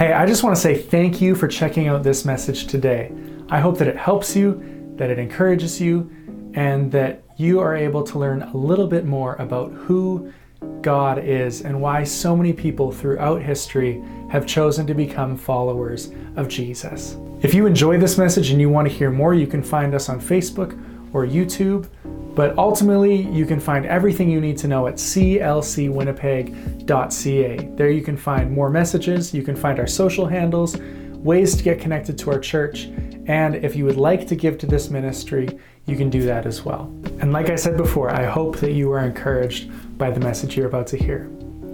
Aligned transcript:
Hey, 0.00 0.14
I 0.14 0.24
just 0.24 0.42
want 0.42 0.56
to 0.56 0.62
say 0.62 0.74
thank 0.80 1.20
you 1.20 1.34
for 1.34 1.46
checking 1.46 1.86
out 1.86 2.02
this 2.02 2.24
message 2.24 2.68
today. 2.68 3.12
I 3.50 3.60
hope 3.60 3.76
that 3.76 3.86
it 3.86 3.98
helps 3.98 4.34
you, 4.34 4.94
that 4.96 5.10
it 5.10 5.18
encourages 5.18 5.78
you, 5.78 6.10
and 6.54 6.90
that 6.92 7.22
you 7.36 7.60
are 7.60 7.76
able 7.76 8.02
to 8.04 8.18
learn 8.18 8.40
a 8.40 8.56
little 8.56 8.86
bit 8.86 9.04
more 9.04 9.34
about 9.34 9.72
who 9.72 10.32
God 10.80 11.18
is 11.22 11.60
and 11.60 11.82
why 11.82 12.04
so 12.04 12.34
many 12.34 12.54
people 12.54 12.90
throughout 12.90 13.42
history 13.42 14.02
have 14.30 14.46
chosen 14.46 14.86
to 14.86 14.94
become 14.94 15.36
followers 15.36 16.12
of 16.34 16.48
Jesus. 16.48 17.18
If 17.42 17.52
you 17.52 17.66
enjoy 17.66 17.98
this 17.98 18.16
message 18.16 18.48
and 18.48 18.58
you 18.58 18.70
want 18.70 18.88
to 18.88 18.94
hear 18.94 19.10
more, 19.10 19.34
you 19.34 19.46
can 19.46 19.62
find 19.62 19.94
us 19.94 20.08
on 20.08 20.18
Facebook 20.18 20.82
or 21.12 21.26
YouTube. 21.26 21.88
But 22.34 22.56
ultimately, 22.56 23.20
you 23.22 23.44
can 23.44 23.60
find 23.60 23.84
everything 23.86 24.30
you 24.30 24.40
need 24.40 24.56
to 24.58 24.68
know 24.68 24.86
at 24.86 24.94
clcwinnipeg.ca. 24.94 27.56
There 27.74 27.90
you 27.90 28.02
can 28.02 28.16
find 28.16 28.52
more 28.52 28.70
messages, 28.70 29.34
you 29.34 29.42
can 29.42 29.56
find 29.56 29.78
our 29.78 29.86
social 29.86 30.26
handles, 30.26 30.76
ways 30.76 31.56
to 31.56 31.62
get 31.62 31.80
connected 31.80 32.18
to 32.18 32.30
our 32.30 32.38
church, 32.38 32.88
and 33.26 33.56
if 33.56 33.76
you 33.76 33.84
would 33.84 33.96
like 33.96 34.26
to 34.28 34.34
give 34.34 34.56
to 34.58 34.66
this 34.66 34.90
ministry, 34.90 35.48
you 35.86 35.96
can 35.96 36.10
do 36.10 36.22
that 36.22 36.46
as 36.46 36.64
well. 36.64 36.92
And 37.20 37.32
like 37.32 37.50
I 37.50 37.56
said 37.56 37.76
before, 37.76 38.10
I 38.10 38.24
hope 38.24 38.56
that 38.58 38.72
you 38.72 38.90
are 38.92 39.04
encouraged 39.04 39.70
by 39.98 40.10
the 40.10 40.20
message 40.20 40.56
you're 40.56 40.66
about 40.66 40.86
to 40.88 40.96
hear. 40.96 41.24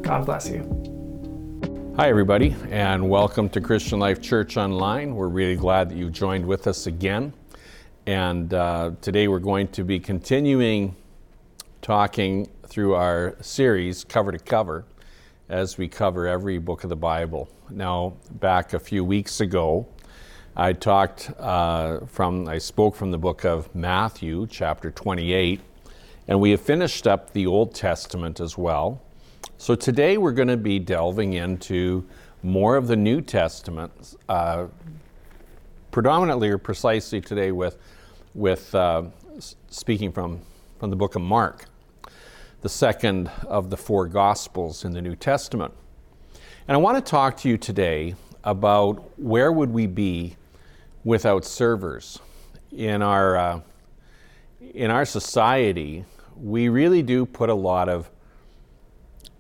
God 0.03 0.27
bless 0.27 0.51
you. 0.51 0.65
Hi, 1.97 2.11
everybody, 2.11 2.55
and 2.71 3.09
welcome 3.09 3.49
to 3.49 3.61
Christian 3.61 3.99
Life 3.99 4.21
Church 4.21 4.59
Online. 4.59 5.15
We're 5.15 5.29
really 5.29 5.57
glad 5.57 5.89
that 5.89 5.97
you 5.97 6.11
joined 6.11 6.45
with 6.45 6.67
us 6.67 6.87
again. 6.87 7.33
And 8.07 8.55
uh, 8.55 8.93
today 9.01 9.27
we're 9.27 9.41
going 9.41 9.67
to 9.69 9.83
be 9.83 9.99
continuing 9.99 10.95
talking 11.83 12.49
through 12.65 12.95
our 12.95 13.35
series, 13.41 14.05
cover 14.05 14.31
to 14.31 14.39
cover, 14.39 14.85
as 15.49 15.77
we 15.77 15.89
cover 15.89 16.29
every 16.29 16.59
book 16.59 16.85
of 16.85 16.91
the 16.91 16.95
Bible. 16.95 17.49
Now, 17.69 18.15
back 18.31 18.75
a 18.75 18.79
few 18.79 19.05
weeks 19.05 19.41
ago, 19.41 19.89
I 20.55 20.73
talked 20.73 21.33
uh, 21.41 22.07
from, 22.07 22.47
I 22.47 22.59
spoke 22.59 22.95
from 22.95 23.11
the 23.11 23.19
book 23.19 23.45
of 23.45 23.75
Matthew, 23.75 24.47
chapter 24.49 24.93
28, 24.93 25.61
and 26.29 26.41
we 26.41 26.53
have 26.53 26.61
finished 26.61 27.09
up 27.09 27.33
the 27.33 27.49
Old 27.49 27.75
Testament 27.75 28.39
as 28.39 28.57
well. 28.57 29.03
So 29.59 29.75
today 29.75 30.17
we're 30.17 30.31
going 30.31 30.47
to 30.47 30.57
be 30.57 30.79
delving 30.79 31.33
into 31.33 32.07
more 32.45 32.77
of 32.77 32.87
the 32.87 32.97
New 32.97 33.21
Testament, 33.21 34.15
uh, 34.29 34.67
predominantly 35.91 36.51
or 36.51 36.59
precisely 36.59 37.21
today 37.21 37.51
with 37.51 37.79
with 38.37 38.75
uh, 38.75 39.03
speaking 39.71 40.13
from, 40.13 40.41
from 40.79 40.91
the 40.91 40.97
book 40.97 41.15
of 41.15 41.23
Mark, 41.23 41.65
the 42.61 42.69
second 42.69 43.31
of 43.47 43.71
the 43.71 43.79
four 43.79 44.07
Gospels 44.07 44.85
in 44.85 44.93
the 44.93 45.01
New 45.01 45.17
Testament. 45.17 45.73
And 46.69 46.75
I 46.75 46.79
want 46.79 47.03
to 47.03 47.11
talk 47.11 47.39
to 47.39 47.49
you 47.49 47.57
today 47.57 48.15
about 48.45 49.19
where 49.19 49.51
would 49.51 49.71
we 49.71 49.87
be 49.87 50.37
without 51.03 51.47
servers 51.47 52.21
in 52.73 53.01
our 53.01 53.37
uh, 53.37 53.61
in 54.75 54.91
our 54.91 55.07
society. 55.07 56.05
We 56.37 56.69
really 56.69 57.03
do 57.03 57.25
put 57.25 57.49
a 57.49 57.55
lot 57.55 57.89
of, 57.89 58.11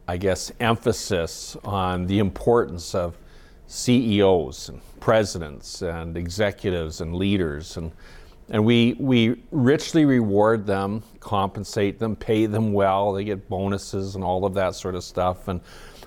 I 0.08 0.16
guess, 0.16 0.50
emphasis 0.58 1.54
on 1.64 2.06
the 2.06 2.18
importance 2.18 2.94
of 2.94 3.18
CEOs 3.66 4.70
and 4.70 4.80
presidents 5.00 5.82
and 5.82 6.16
executives 6.16 7.02
and 7.02 7.14
leaders 7.14 7.76
and 7.76 7.92
and 8.48 8.64
we, 8.64 8.94
we 8.98 9.42
richly 9.50 10.04
reward 10.04 10.66
them, 10.66 11.02
compensate 11.18 11.98
them, 11.98 12.14
pay 12.14 12.46
them 12.46 12.72
well. 12.72 13.12
They 13.12 13.24
get 13.24 13.48
bonuses 13.48 14.14
and 14.14 14.22
all 14.22 14.44
of 14.44 14.54
that 14.54 14.76
sort 14.76 14.94
of 14.94 15.02
stuff. 15.02 15.48
And, 15.48 15.60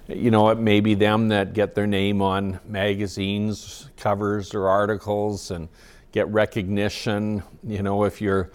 you 0.07 0.31
know, 0.31 0.49
it 0.49 0.57
may 0.57 0.79
be 0.79 0.95
them 0.95 1.27
that 1.29 1.53
get 1.53 1.75
their 1.75 1.87
name 1.87 2.21
on 2.21 2.59
magazines, 2.65 3.89
covers, 3.97 4.53
or 4.53 4.69
articles 4.69 5.51
and 5.51 5.67
get 6.13 6.27
recognition. 6.29 7.43
You 7.63 7.83
know, 7.83 8.05
if 8.05 8.21
you're 8.21 8.51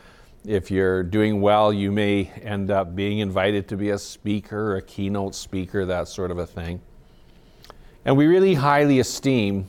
if 0.47 0.71
you're 0.71 1.03
doing 1.03 1.41
well, 1.41 1.73
you 1.73 1.91
may 1.91 2.25
end 2.43 2.71
up 2.71 2.95
being 2.95 3.21
invited 3.21 3.67
to 3.69 3.77
be 3.77 3.91
a 3.91 3.99
speaker, 3.99 4.77
a 4.77 4.83
keynote 4.83 5.35
speaker, 5.35 5.87
that 5.87 6.07
sort 6.07 6.31
of 6.31 6.39
a 6.39 6.47
thing. 6.47 6.83
And 8.05 8.17
we 8.17 8.27
really 8.27 8.53
highly 8.53 8.99
esteem 8.99 9.69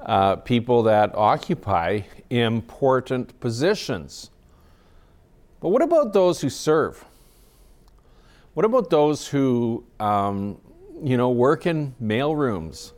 uh, 0.00 0.36
people 0.36 0.82
that 0.84 1.14
occupy 1.14 2.00
important 2.30 3.38
positions. 3.40 4.30
But 5.60 5.70
what 5.70 5.82
about 5.82 6.12
those 6.12 6.40
who 6.40 6.50
serve? 6.50 7.04
What 8.54 8.64
about 8.64 8.90
those 8.90 9.26
who, 9.26 9.84
um, 10.00 10.58
you 11.02 11.16
know, 11.16 11.30
work 11.30 11.66
in 11.66 11.94
mailrooms, 12.02 12.92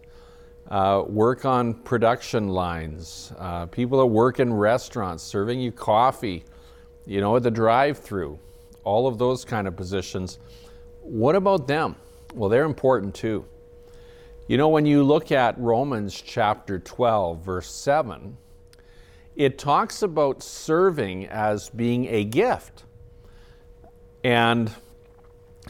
uh, 0.68 1.02
work 1.06 1.44
on 1.44 1.74
production 1.74 2.48
lines, 2.48 3.32
uh, 3.38 3.66
people 3.66 3.98
that 3.98 4.06
work 4.06 4.38
in 4.38 4.52
restaurants, 4.52 5.22
serving 5.22 5.60
you 5.60 5.72
coffee, 5.72 6.44
you 7.06 7.20
know, 7.20 7.36
at 7.36 7.42
the 7.42 7.50
drive-through, 7.50 8.38
all 8.84 9.06
of 9.06 9.18
those 9.18 9.44
kind 9.44 9.66
of 9.66 9.76
positions. 9.76 10.38
What 11.02 11.34
about 11.34 11.66
them? 11.66 11.96
Well, 12.34 12.50
they're 12.50 12.64
important 12.64 13.14
too. 13.14 13.44
You 14.48 14.56
know, 14.56 14.70
when 14.70 14.86
you 14.86 15.02
look 15.02 15.30
at 15.30 15.58
Romans 15.58 16.22
chapter 16.22 16.78
12, 16.78 17.44
verse 17.44 17.70
7, 17.70 18.38
it 19.36 19.58
talks 19.58 20.00
about 20.00 20.42
serving 20.42 21.26
as 21.26 21.68
being 21.68 22.06
a 22.06 22.24
gift. 22.24 22.84
And 24.24 24.72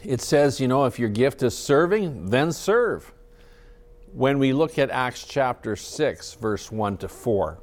it 0.05 0.21
says, 0.21 0.61
you 0.61 0.69
know, 0.69 0.85
if 0.85 0.97
your 0.97 1.09
gift 1.09 1.43
is 1.43 1.59
serving, 1.59 2.27
then 2.27 2.53
serve. 2.53 3.13
When 4.13 4.39
we 4.39 4.53
look 4.53 4.79
at 4.79 4.91
Acts 4.91 5.27
chapter 5.27 5.75
6, 5.75 6.35
verse 6.35 6.71
1 6.71 6.99
to 6.99 7.09
4, 7.09 7.59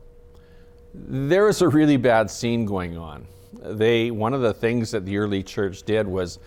there 0.93 1.47
is 1.47 1.61
a 1.61 1.69
really 1.69 1.97
bad 1.97 2.29
scene 2.29 2.65
going 2.65 2.97
on. 2.97 3.25
They, 3.53 4.11
one 4.11 4.33
of 4.33 4.41
the 4.41 4.53
things 4.53 4.91
that 4.91 5.05
the 5.05 5.17
early 5.17 5.43
church 5.43 5.83
did 5.83 6.07
was 6.07 6.39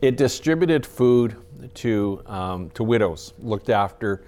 it 0.00 0.16
distributed 0.16 0.86
food 0.86 1.36
to, 1.74 2.22
um, 2.26 2.70
to 2.70 2.82
widows, 2.82 3.34
looked 3.38 3.68
after 3.68 4.24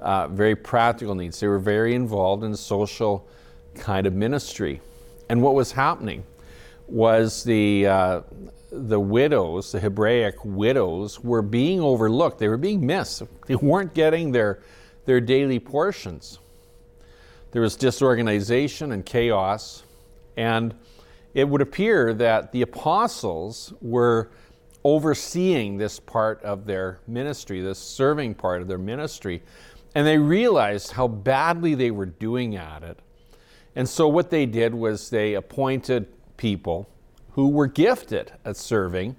uh, 0.00 0.26
very 0.28 0.56
practical 0.56 1.14
needs. 1.14 1.38
They 1.38 1.46
were 1.46 1.60
very 1.60 1.94
involved 1.94 2.42
in 2.42 2.54
social 2.56 3.28
kind 3.74 4.06
of 4.06 4.12
ministry. 4.12 4.80
And 5.28 5.40
what 5.40 5.54
was 5.54 5.72
happening 5.72 6.24
was 6.88 7.44
the, 7.44 7.86
uh, 7.86 8.20
the 8.70 8.98
widows, 8.98 9.72
the 9.72 9.80
Hebraic 9.80 10.44
widows, 10.44 11.20
were 11.20 11.42
being 11.42 11.80
overlooked. 11.80 12.38
They 12.38 12.48
were 12.48 12.56
being 12.56 12.84
missed. 12.84 13.22
They 13.46 13.54
weren't 13.54 13.94
getting 13.94 14.32
their, 14.32 14.60
their 15.04 15.20
daily 15.20 15.60
portions. 15.60 16.38
There 17.52 17.62
was 17.62 17.76
disorganization 17.76 18.92
and 18.92 19.06
chaos. 19.06 19.84
And 20.36 20.74
it 21.34 21.48
would 21.48 21.60
appear 21.60 22.12
that 22.14 22.52
the 22.52 22.62
apostles 22.62 23.72
were 23.80 24.30
overseeing 24.84 25.76
this 25.76 26.00
part 26.00 26.42
of 26.42 26.66
their 26.66 27.00
ministry, 27.06 27.60
this 27.60 27.78
serving 27.78 28.34
part 28.34 28.62
of 28.62 28.68
their 28.68 28.78
ministry. 28.78 29.42
And 29.94 30.06
they 30.06 30.18
realized 30.18 30.92
how 30.92 31.08
badly 31.08 31.74
they 31.74 31.90
were 31.90 32.06
doing 32.06 32.56
at 32.56 32.82
it. 32.82 32.98
And 33.76 33.88
so 33.88 34.08
what 34.08 34.30
they 34.30 34.46
did 34.46 34.74
was 34.74 35.10
they 35.10 35.34
appointed 35.34 36.06
people 36.36 36.88
who 37.32 37.48
were 37.48 37.66
gifted 37.66 38.32
at 38.44 38.56
serving. 38.56 39.16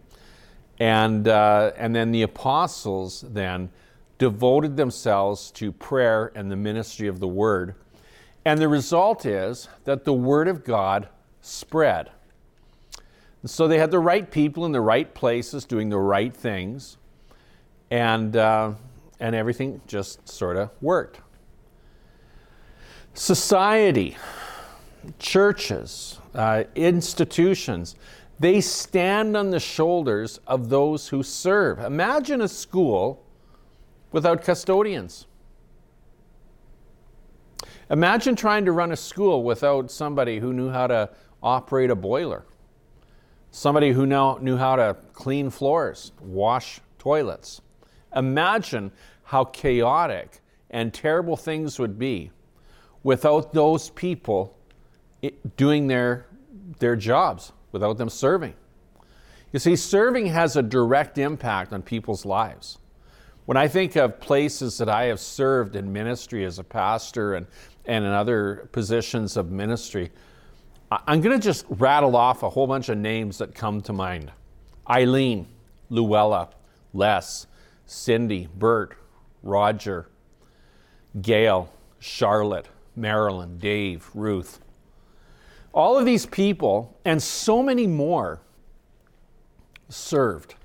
And, 0.80 1.28
uh, 1.28 1.72
and 1.78 1.96
then 1.96 2.12
the 2.12 2.24
apostles 2.24 3.24
then 3.28 3.70
devoted 4.18 4.78
themselves 4.78 5.52
to 5.52 5.72
prayer 5.72 6.32
and 6.36 6.52
the 6.52 6.56
ministry 6.56 7.08
of 7.08 7.20
the 7.20 7.28
word. 7.28 7.76
And 8.46 8.60
the 8.60 8.68
result 8.68 9.26
is 9.26 9.70
that 9.86 10.04
the 10.04 10.14
word 10.14 10.48
of 10.48 10.64
God 10.64 11.08
spread. 11.42 12.10
So 13.46 13.68
they 13.68 13.78
had 13.78 13.92
the 13.92 14.00
right 14.00 14.30
people 14.30 14.66
in 14.66 14.72
the 14.72 14.80
right 14.80 15.14
places 15.14 15.66
doing 15.66 15.90
the 15.90 15.98
right 15.98 16.34
things, 16.34 16.98
and, 17.92 18.36
uh, 18.38 18.74
and 19.20 19.36
everything 19.36 19.82
just 19.86 20.30
sort 20.30 20.56
of 20.56 20.70
worked. 20.82 21.20
Society, 23.14 24.16
churches, 25.20 26.20
uh, 26.34 26.64
institutions, 26.76 27.96
they 28.40 28.62
stand 28.62 29.36
on 29.36 29.50
the 29.50 29.60
shoulders 29.60 30.40
of 30.48 30.70
those 30.70 31.10
who 31.10 31.22
serve. 31.22 31.80
Imagine 31.80 32.42
a 32.42 32.48
school 32.48 33.26
without 34.14 34.42
custodians. 34.42 35.28
Imagine 37.90 38.38
trying 38.38 38.64
to 38.64 38.72
run 38.72 38.94
a 38.94 38.96
school 38.96 39.44
without 39.44 39.92
somebody 39.92 40.40
who 40.40 40.54
knew 40.54 40.70
how 40.70 40.88
to 40.88 41.10
operate 41.44 41.90
a 41.90 41.96
boiler 41.96 42.46
somebody 43.54 43.92
who 43.92 44.08
now 44.08 44.40
knew 44.42 44.58
how 44.58 44.76
to 44.76 44.98
clean 45.14 45.50
floors, 45.50 46.12
wash 46.20 46.82
toilets. 46.98 47.62
Imagine 48.16 48.92
how 49.26 49.46
chaotic 49.46 50.42
and 50.72 50.92
terrible 50.92 51.38
things 51.38 51.78
would 51.78 52.00
be 52.00 52.32
without 53.04 53.54
those 53.54 53.92
people 53.92 54.58
doing 55.56 55.88
their, 55.88 56.26
their 56.80 56.96
jobs, 56.96 57.54
without 57.72 57.98
them 58.00 58.10
serving. 58.10 58.56
You 59.52 59.60
see, 59.60 59.76
serving 59.76 60.26
has 60.28 60.58
a 60.58 60.64
direct 60.64 61.20
impact 61.20 61.74
on 61.74 61.84
people's 61.84 62.26
lives. 62.26 62.80
When 63.46 63.56
I 63.56 63.68
think 63.68 63.96
of 63.96 64.20
places 64.20 64.80
that 64.80 64.90
I 64.90 65.06
have 65.06 65.20
served 65.20 65.76
in 65.76 65.94
ministry 65.94 66.44
as 66.44 66.58
a 66.58 66.64
pastor 66.64 67.36
and, 67.36 67.46
and 67.86 68.04
in 68.04 68.12
other 68.12 68.68
positions 68.72 69.38
of 69.38 69.52
ministry, 69.52 70.12
I'm 71.08 71.22
going 71.22 71.40
to 71.40 71.44
just 71.44 71.66
rattle 71.70 72.16
off 72.16 72.44
a 72.44 72.50
whole 72.50 72.68
bunch 72.68 72.90
of 72.90 72.98
names 72.98 73.38
that 73.38 73.56
come 73.56 73.82
to 73.82 73.94
mind 73.94 74.32
Eileen, 74.90 75.48
Luella, 75.90 76.50
Les, 76.94 77.48
Cindy, 77.86 78.48
Bert, 78.56 78.98
Roger, 79.42 80.10
Gail, 81.22 81.72
Charlotte, 82.00 82.68
Marilyn, 82.96 83.60
Dave, 83.60 84.10
Ruth. 84.14 84.60
All 85.74 85.98
of 85.98 86.06
these 86.06 86.26
people, 86.26 87.00
and 87.06 87.22
so 87.22 87.64
many 87.64 87.88
more, 87.88 88.42
served. 89.90 90.56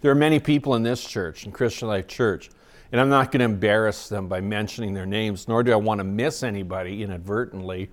There 0.00 0.10
are 0.10 0.16
many 0.16 0.40
people 0.40 0.74
in 0.74 0.82
this 0.82 1.04
church, 1.04 1.44
in 1.44 1.52
Christian 1.52 1.88
Life 1.88 2.06
Church, 2.06 2.50
and 2.92 3.00
I'm 3.00 3.08
not 3.08 3.30
going 3.30 3.40
to 3.40 3.44
embarrass 3.44 4.08
them 4.08 4.26
by 4.26 4.40
mentioning 4.40 4.94
their 4.94 5.06
names, 5.06 5.46
nor 5.46 5.62
do 5.62 5.72
I 5.72 5.76
want 5.76 5.98
to 5.98 6.04
miss 6.04 6.42
anybody 6.42 7.02
inadvertently. 7.02 7.90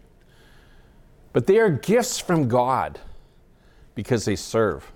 But 1.33 1.47
they 1.47 1.59
are 1.59 1.69
gifts 1.69 2.19
from 2.19 2.47
God 2.47 3.00
because 3.95 4.25
they 4.25 4.35
serve. 4.35 4.91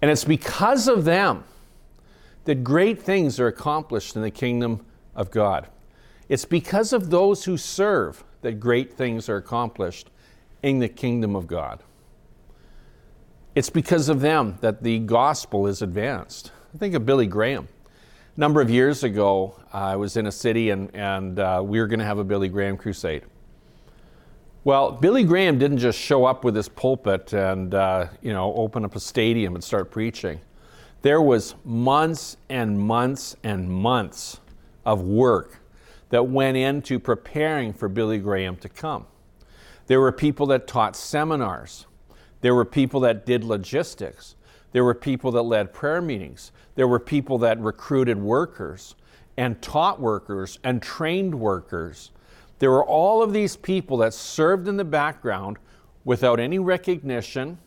And 0.00 0.10
it's 0.10 0.24
because 0.24 0.88
of 0.88 1.04
them 1.04 1.44
that 2.44 2.64
great 2.64 3.00
things 3.00 3.38
are 3.38 3.46
accomplished 3.46 4.16
in 4.16 4.22
the 4.22 4.30
kingdom 4.30 4.84
of 5.14 5.30
God. 5.30 5.68
It's 6.28 6.44
because 6.44 6.92
of 6.92 7.10
those 7.10 7.44
who 7.44 7.56
serve 7.56 8.24
that 8.42 8.58
great 8.58 8.92
things 8.92 9.28
are 9.28 9.36
accomplished 9.36 10.10
in 10.62 10.78
the 10.78 10.88
kingdom 10.88 11.36
of 11.36 11.46
God. 11.46 11.82
It's 13.54 13.70
because 13.70 14.08
of 14.08 14.20
them 14.20 14.58
that 14.60 14.82
the 14.82 14.98
gospel 15.00 15.66
is 15.66 15.82
advanced. 15.82 16.52
Think 16.78 16.94
of 16.94 17.04
Billy 17.04 17.26
Graham. 17.26 17.68
A 18.34 18.40
number 18.40 18.62
of 18.62 18.70
years 18.70 19.04
ago, 19.04 19.60
uh, 19.74 19.76
I 19.76 19.96
was 19.96 20.16
in 20.16 20.26
a 20.26 20.32
city 20.32 20.70
and, 20.70 20.94
and 20.94 21.38
uh, 21.38 21.62
we 21.62 21.78
were 21.78 21.86
going 21.86 21.98
to 21.98 22.06
have 22.06 22.18
a 22.18 22.24
Billy 22.24 22.48
Graham 22.48 22.78
crusade. 22.78 23.24
Well, 24.64 24.92
Billy 24.92 25.24
Graham 25.24 25.58
didn't 25.58 25.78
just 25.78 25.98
show 25.98 26.24
up 26.24 26.44
with 26.44 26.54
his 26.54 26.68
pulpit 26.68 27.32
and 27.32 27.74
uh, 27.74 28.06
you 28.20 28.32
know 28.32 28.54
open 28.54 28.84
up 28.84 28.94
a 28.94 29.00
stadium 29.00 29.56
and 29.56 29.64
start 29.64 29.90
preaching. 29.90 30.40
There 31.02 31.20
was 31.20 31.56
months 31.64 32.36
and 32.48 32.78
months 32.78 33.34
and 33.42 33.68
months 33.68 34.38
of 34.86 35.02
work 35.02 35.58
that 36.10 36.28
went 36.28 36.56
into 36.56 37.00
preparing 37.00 37.72
for 37.72 37.88
Billy 37.88 38.18
Graham 38.18 38.54
to 38.58 38.68
come. 38.68 39.06
There 39.88 40.00
were 40.00 40.12
people 40.12 40.46
that 40.46 40.68
taught 40.68 40.94
seminars. 40.94 41.86
There 42.40 42.54
were 42.54 42.64
people 42.64 43.00
that 43.00 43.26
did 43.26 43.42
logistics. 43.42 44.36
There 44.70 44.84
were 44.84 44.94
people 44.94 45.32
that 45.32 45.42
led 45.42 45.72
prayer 45.72 46.00
meetings. 46.00 46.52
There 46.76 46.86
were 46.86 47.00
people 47.00 47.36
that 47.38 47.58
recruited 47.58 48.18
workers 48.18 48.94
and 49.36 49.60
taught 49.60 50.00
workers 50.00 50.60
and 50.62 50.80
trained 50.80 51.34
workers. 51.34 52.12
There 52.62 52.70
were 52.70 52.86
all 52.86 53.24
of 53.24 53.32
these 53.32 53.56
people 53.56 53.96
that 53.96 54.14
served 54.14 54.68
in 54.68 54.76
the 54.76 54.84
background 54.84 55.56
without 56.04 56.38
any 56.38 56.60
recognition. 56.60 57.58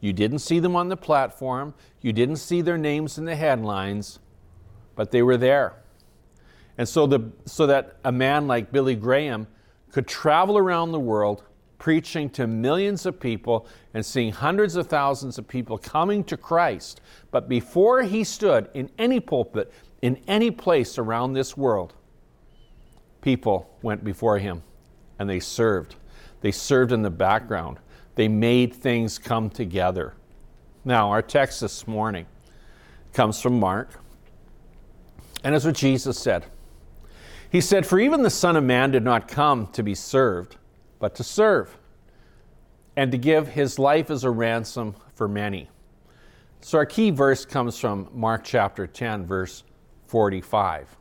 You 0.00 0.14
didn't 0.14 0.38
see 0.38 0.58
them 0.58 0.74
on 0.74 0.88
the 0.88 0.96
platform, 0.96 1.74
you 2.00 2.14
didn't 2.14 2.36
see 2.36 2.62
their 2.62 2.78
names 2.78 3.18
in 3.18 3.26
the 3.26 3.36
headlines, 3.36 4.20
but 4.96 5.10
they 5.10 5.20
were 5.20 5.36
there. 5.36 5.74
And 6.78 6.88
so, 6.88 7.06
the, 7.06 7.30
so 7.44 7.66
that 7.66 7.98
a 8.04 8.10
man 8.10 8.46
like 8.46 8.72
Billy 8.72 8.94
Graham 8.94 9.46
could 9.92 10.08
travel 10.08 10.56
around 10.56 10.92
the 10.92 10.98
world 10.98 11.44
preaching 11.76 12.30
to 12.30 12.46
millions 12.46 13.04
of 13.04 13.20
people 13.20 13.66
and 13.92 14.06
seeing 14.06 14.32
hundreds 14.32 14.76
of 14.76 14.86
thousands 14.86 15.36
of 15.36 15.46
people 15.46 15.76
coming 15.76 16.24
to 16.24 16.38
Christ. 16.38 17.02
But 17.30 17.50
before 17.50 18.02
he 18.02 18.24
stood 18.24 18.70
in 18.72 18.88
any 18.96 19.20
pulpit, 19.20 19.70
in 20.00 20.18
any 20.26 20.50
place 20.50 20.96
around 20.96 21.34
this 21.34 21.54
world, 21.54 21.92
people 23.20 23.68
went 23.82 24.04
before 24.04 24.38
him 24.38 24.62
and 25.18 25.28
they 25.28 25.40
served. 25.40 25.96
They 26.40 26.52
served 26.52 26.92
in 26.92 27.02
the 27.02 27.10
background. 27.10 27.78
They 28.14 28.28
made 28.28 28.74
things 28.74 29.18
come 29.18 29.50
together. 29.50 30.14
Now, 30.84 31.10
our 31.10 31.22
text 31.22 31.60
this 31.60 31.86
morning 31.86 32.26
comes 33.12 33.40
from 33.40 33.58
Mark, 33.58 34.00
and 35.44 35.54
it's 35.54 35.64
what 35.64 35.74
Jesus 35.74 36.18
said. 36.18 36.46
He 37.50 37.60
said, 37.60 37.86
For 37.86 37.98
even 37.98 38.22
the 38.22 38.30
Son 38.30 38.56
of 38.56 38.64
Man 38.64 38.90
did 38.90 39.02
not 39.02 39.28
come 39.28 39.66
to 39.68 39.82
be 39.82 39.94
served, 39.94 40.56
but 40.98 41.14
to 41.16 41.24
serve, 41.24 41.76
and 42.96 43.10
to 43.12 43.18
give 43.18 43.48
his 43.48 43.78
life 43.78 44.10
as 44.10 44.24
a 44.24 44.30
ransom 44.30 44.94
for 45.14 45.28
many. 45.28 45.68
So 46.60 46.78
our 46.78 46.86
key 46.86 47.10
verse 47.10 47.44
comes 47.44 47.78
from 47.78 48.08
Mark 48.12 48.44
chapter 48.44 48.86
10, 48.86 49.26
verse 49.26 49.62
45. 50.06 50.97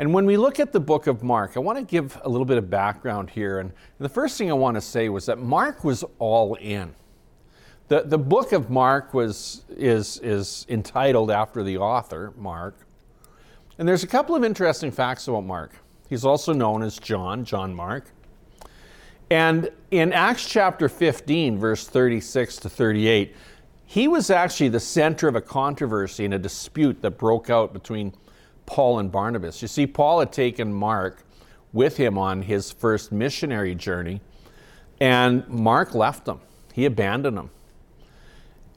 And 0.00 0.14
when 0.14 0.24
we 0.24 0.38
look 0.38 0.58
at 0.58 0.72
the 0.72 0.80
book 0.80 1.06
of 1.06 1.22
Mark, 1.22 1.58
I 1.58 1.60
want 1.60 1.76
to 1.76 1.84
give 1.84 2.18
a 2.24 2.28
little 2.28 2.46
bit 2.46 2.56
of 2.56 2.70
background 2.70 3.28
here. 3.28 3.58
And 3.58 3.70
the 3.98 4.08
first 4.08 4.38
thing 4.38 4.50
I 4.50 4.54
want 4.54 4.76
to 4.76 4.80
say 4.80 5.10
was 5.10 5.26
that 5.26 5.38
Mark 5.38 5.84
was 5.84 6.06
all 6.18 6.54
in. 6.54 6.94
The, 7.88 8.04
the 8.06 8.16
book 8.16 8.52
of 8.52 8.70
Mark 8.70 9.12
was, 9.12 9.62
is, 9.68 10.16
is 10.22 10.64
entitled 10.70 11.30
after 11.30 11.62
the 11.62 11.76
author, 11.76 12.32
Mark. 12.38 12.78
And 13.76 13.86
there's 13.86 14.02
a 14.02 14.06
couple 14.06 14.34
of 14.34 14.42
interesting 14.42 14.90
facts 14.90 15.28
about 15.28 15.44
Mark. 15.44 15.72
He's 16.08 16.24
also 16.24 16.54
known 16.54 16.82
as 16.82 16.98
John, 16.98 17.44
John 17.44 17.74
Mark. 17.74 18.06
And 19.28 19.68
in 19.90 20.14
Acts 20.14 20.48
chapter 20.48 20.88
15, 20.88 21.58
verse 21.58 21.86
36 21.86 22.56
to 22.56 22.70
38, 22.70 23.36
he 23.84 24.08
was 24.08 24.30
actually 24.30 24.70
the 24.70 24.80
center 24.80 25.28
of 25.28 25.36
a 25.36 25.42
controversy 25.42 26.24
and 26.24 26.32
a 26.32 26.38
dispute 26.38 27.02
that 27.02 27.18
broke 27.18 27.50
out 27.50 27.74
between 27.74 28.14
Paul 28.70 29.00
and 29.00 29.10
Barnabas. 29.10 29.60
You 29.62 29.66
see, 29.66 29.84
Paul 29.84 30.20
had 30.20 30.32
taken 30.32 30.72
Mark 30.72 31.24
with 31.72 31.96
him 31.96 32.16
on 32.16 32.40
his 32.42 32.70
first 32.70 33.10
missionary 33.10 33.74
journey, 33.74 34.20
and 35.00 35.46
Mark 35.48 35.92
left 35.92 36.28
him. 36.28 36.38
He 36.72 36.84
abandoned 36.84 37.36
him. 37.36 37.50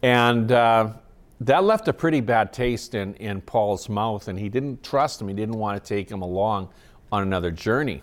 And 0.01 0.51
uh, 0.51 0.93
that 1.41 1.63
left 1.63 1.87
a 1.87 1.93
pretty 1.93 2.21
bad 2.21 2.51
taste 2.51 2.95
in, 2.95 3.13
in 3.15 3.41
Paul's 3.41 3.87
mouth, 3.87 4.27
and 4.27 4.39
he 4.39 4.49
didn't 4.49 4.81
trust 4.81 5.21
him. 5.21 5.27
He 5.27 5.35
didn't 5.35 5.57
want 5.57 5.81
to 5.81 5.87
take 5.87 6.09
him 6.09 6.23
along 6.23 6.69
on 7.11 7.21
another 7.21 7.51
journey. 7.51 8.01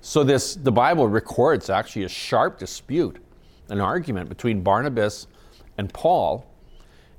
So 0.00 0.24
this 0.24 0.54
the 0.54 0.72
Bible 0.72 1.06
records 1.06 1.68
actually 1.68 2.04
a 2.04 2.08
sharp 2.08 2.58
dispute, 2.58 3.18
an 3.68 3.80
argument 3.80 4.30
between 4.30 4.62
Barnabas 4.62 5.26
and 5.76 5.92
Paul, 5.92 6.46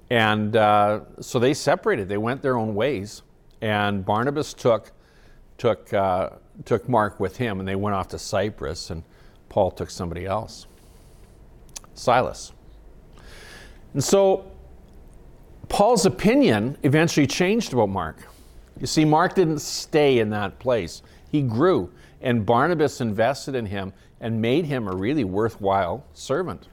and 0.09 0.55
uh, 0.55 1.01
so 1.19 1.37
they 1.37 1.53
separated. 1.53 2.09
They 2.09 2.17
went 2.17 2.41
their 2.41 2.57
own 2.57 2.73
ways, 2.73 3.21
and 3.61 4.05
Barnabas 4.05 4.53
took 4.53 4.91
took 5.57 5.91
uh, 5.93 6.29
took 6.65 6.87
Mark 6.87 7.19
with 7.19 7.37
him, 7.37 7.59
and 7.59 7.67
they 7.67 7.75
went 7.75 7.95
off 7.95 8.07
to 8.09 8.19
Cyprus, 8.19 8.89
and 8.89 9.03
Paul 9.49 9.71
took 9.71 9.89
somebody 9.89 10.25
else, 10.25 10.67
Silas. 11.93 12.51
And 13.93 14.03
so 14.03 14.51
Paul's 15.69 16.05
opinion 16.05 16.77
eventually 16.83 17.27
changed 17.27 17.73
about 17.73 17.89
Mark. 17.89 18.27
You 18.79 18.87
see, 18.87 19.05
Mark 19.05 19.35
didn't 19.35 19.59
stay 19.59 20.19
in 20.19 20.29
that 20.29 20.59
place. 20.59 21.01
He 21.31 21.41
grew, 21.41 21.91
and 22.21 22.45
Barnabas 22.45 23.01
invested 23.01 23.55
in 23.55 23.65
him 23.65 23.93
and 24.21 24.41
made 24.41 24.65
him 24.65 24.87
a 24.87 24.95
really 24.95 25.23
worthwhile 25.23 26.05
servant. 26.13 26.67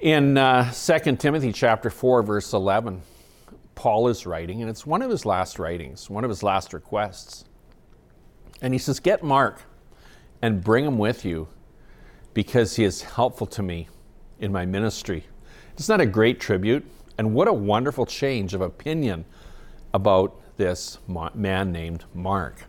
In 0.00 0.38
uh, 0.38 0.72
2 0.72 1.16
Timothy 1.16 1.52
chapter 1.52 1.90
4, 1.90 2.22
verse 2.22 2.52
11, 2.52 3.02
Paul 3.80 4.08
is 4.08 4.26
writing, 4.26 4.60
and 4.60 4.68
it's 4.68 4.84
one 4.84 5.00
of 5.00 5.10
his 5.10 5.24
last 5.24 5.58
writings, 5.58 6.10
one 6.10 6.22
of 6.22 6.28
his 6.28 6.42
last 6.42 6.74
requests. 6.74 7.46
And 8.60 8.74
he 8.74 8.78
says, 8.78 9.00
Get 9.00 9.24
Mark 9.24 9.62
and 10.42 10.62
bring 10.62 10.84
him 10.84 10.98
with 10.98 11.24
you 11.24 11.48
because 12.34 12.76
he 12.76 12.84
is 12.84 13.00
helpful 13.00 13.46
to 13.46 13.62
me 13.62 13.88
in 14.38 14.52
my 14.52 14.66
ministry. 14.66 15.24
It's 15.72 15.88
not 15.88 15.98
a 15.98 16.04
great 16.04 16.40
tribute. 16.40 16.84
And 17.16 17.32
what 17.32 17.48
a 17.48 17.54
wonderful 17.54 18.04
change 18.04 18.52
of 18.52 18.60
opinion 18.60 19.24
about 19.94 20.38
this 20.58 20.98
man 21.32 21.72
named 21.72 22.04
Mark. 22.12 22.66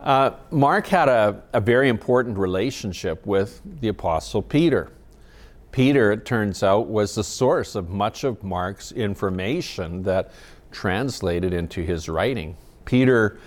Uh, 0.00 0.32
Mark 0.50 0.88
had 0.88 1.08
a, 1.08 1.40
a 1.52 1.60
very 1.60 1.88
important 1.88 2.36
relationship 2.36 3.24
with 3.26 3.62
the 3.80 3.86
Apostle 3.86 4.42
Peter. 4.42 4.90
Peter, 5.72 6.12
it 6.12 6.24
turns 6.24 6.62
out, 6.62 6.88
was 6.88 7.14
the 7.14 7.24
source 7.24 7.74
of 7.74 7.88
much 7.88 8.24
of 8.24 8.42
Mark's 8.42 8.92
information 8.92 10.02
that 10.02 10.32
translated 10.72 11.52
into 11.52 11.82
his 11.82 12.08
writing. 12.08 12.56
Peter, 12.84 13.38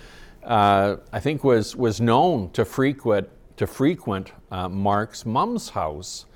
uh, 0.42 0.96
I 1.12 1.20
think, 1.20 1.44
was, 1.44 1.76
was 1.76 2.00
known 2.00 2.50
to 2.50 2.64
frequent, 2.64 3.28
to 3.56 3.66
frequent 3.66 4.32
uh, 4.50 4.68
Mark's 4.68 5.26
mom's 5.26 5.70
house 5.70 6.26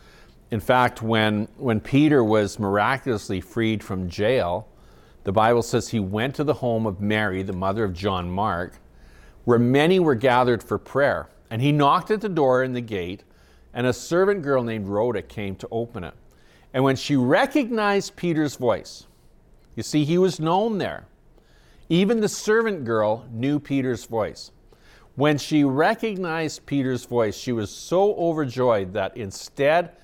in 0.51 0.61
fact, 0.61 1.03
when, 1.03 1.49
when 1.59 1.81
Peter 1.81 2.25
was 2.25 2.59
miraculously 2.59 3.41
freed 3.41 3.85
from 3.85 4.09
jail, 4.09 4.67
the 5.25 5.33
Bible 5.33 5.63
says 5.63 5.89
he 5.89 6.01
went 6.01 6.35
to 6.37 6.45
the 6.45 6.55
home 6.55 6.87
of 6.87 7.01
Mary, 7.01 7.43
the 7.43 7.53
mother 7.53 7.85
of 7.85 7.93
John 7.93 8.31
Mark, 8.31 8.79
where 9.45 9.59
many 9.59 10.01
were 10.01 10.15
gathered 10.15 10.63
for 10.63 10.79
prayer. 10.79 11.29
And 11.51 11.61
he 11.61 11.71
knocked 11.71 12.11
at 12.11 12.23
the 12.23 12.29
door 12.31 12.63
in 12.63 12.73
the 12.73 12.81
gate, 12.81 13.25
and 13.75 13.87
a 13.87 13.93
servant 13.93 14.43
girl 14.43 14.63
named 14.63 14.89
Rhoda 14.89 15.23
came 15.23 15.57
to 15.57 15.69
open 15.71 16.05
it. 16.05 16.15
And 16.73 16.85
when 16.85 16.97
she 16.97 17.17
recognized 17.17 18.17
Peter's 18.17 18.57
voice, 18.57 19.07
You 19.77 19.83
see, 19.83 20.05
he 20.05 20.19
was 20.19 20.41
known 20.41 20.79
there. 20.79 21.07
Even 21.89 22.21
the 22.21 22.29
servant 22.29 22.85
girl 22.85 23.27
knew 23.31 23.59
Peter's 23.59 24.05
voice. 24.05 24.51
When 25.15 25.39
she 25.39 25.65
recognized 25.65 26.67
Peter's 26.67 27.05
voice, 27.05 27.37
she 27.37 27.53
was 27.53 27.71
so 27.71 28.15
overjoyed 28.17 28.93
that 28.93 29.17
instead 29.17 29.97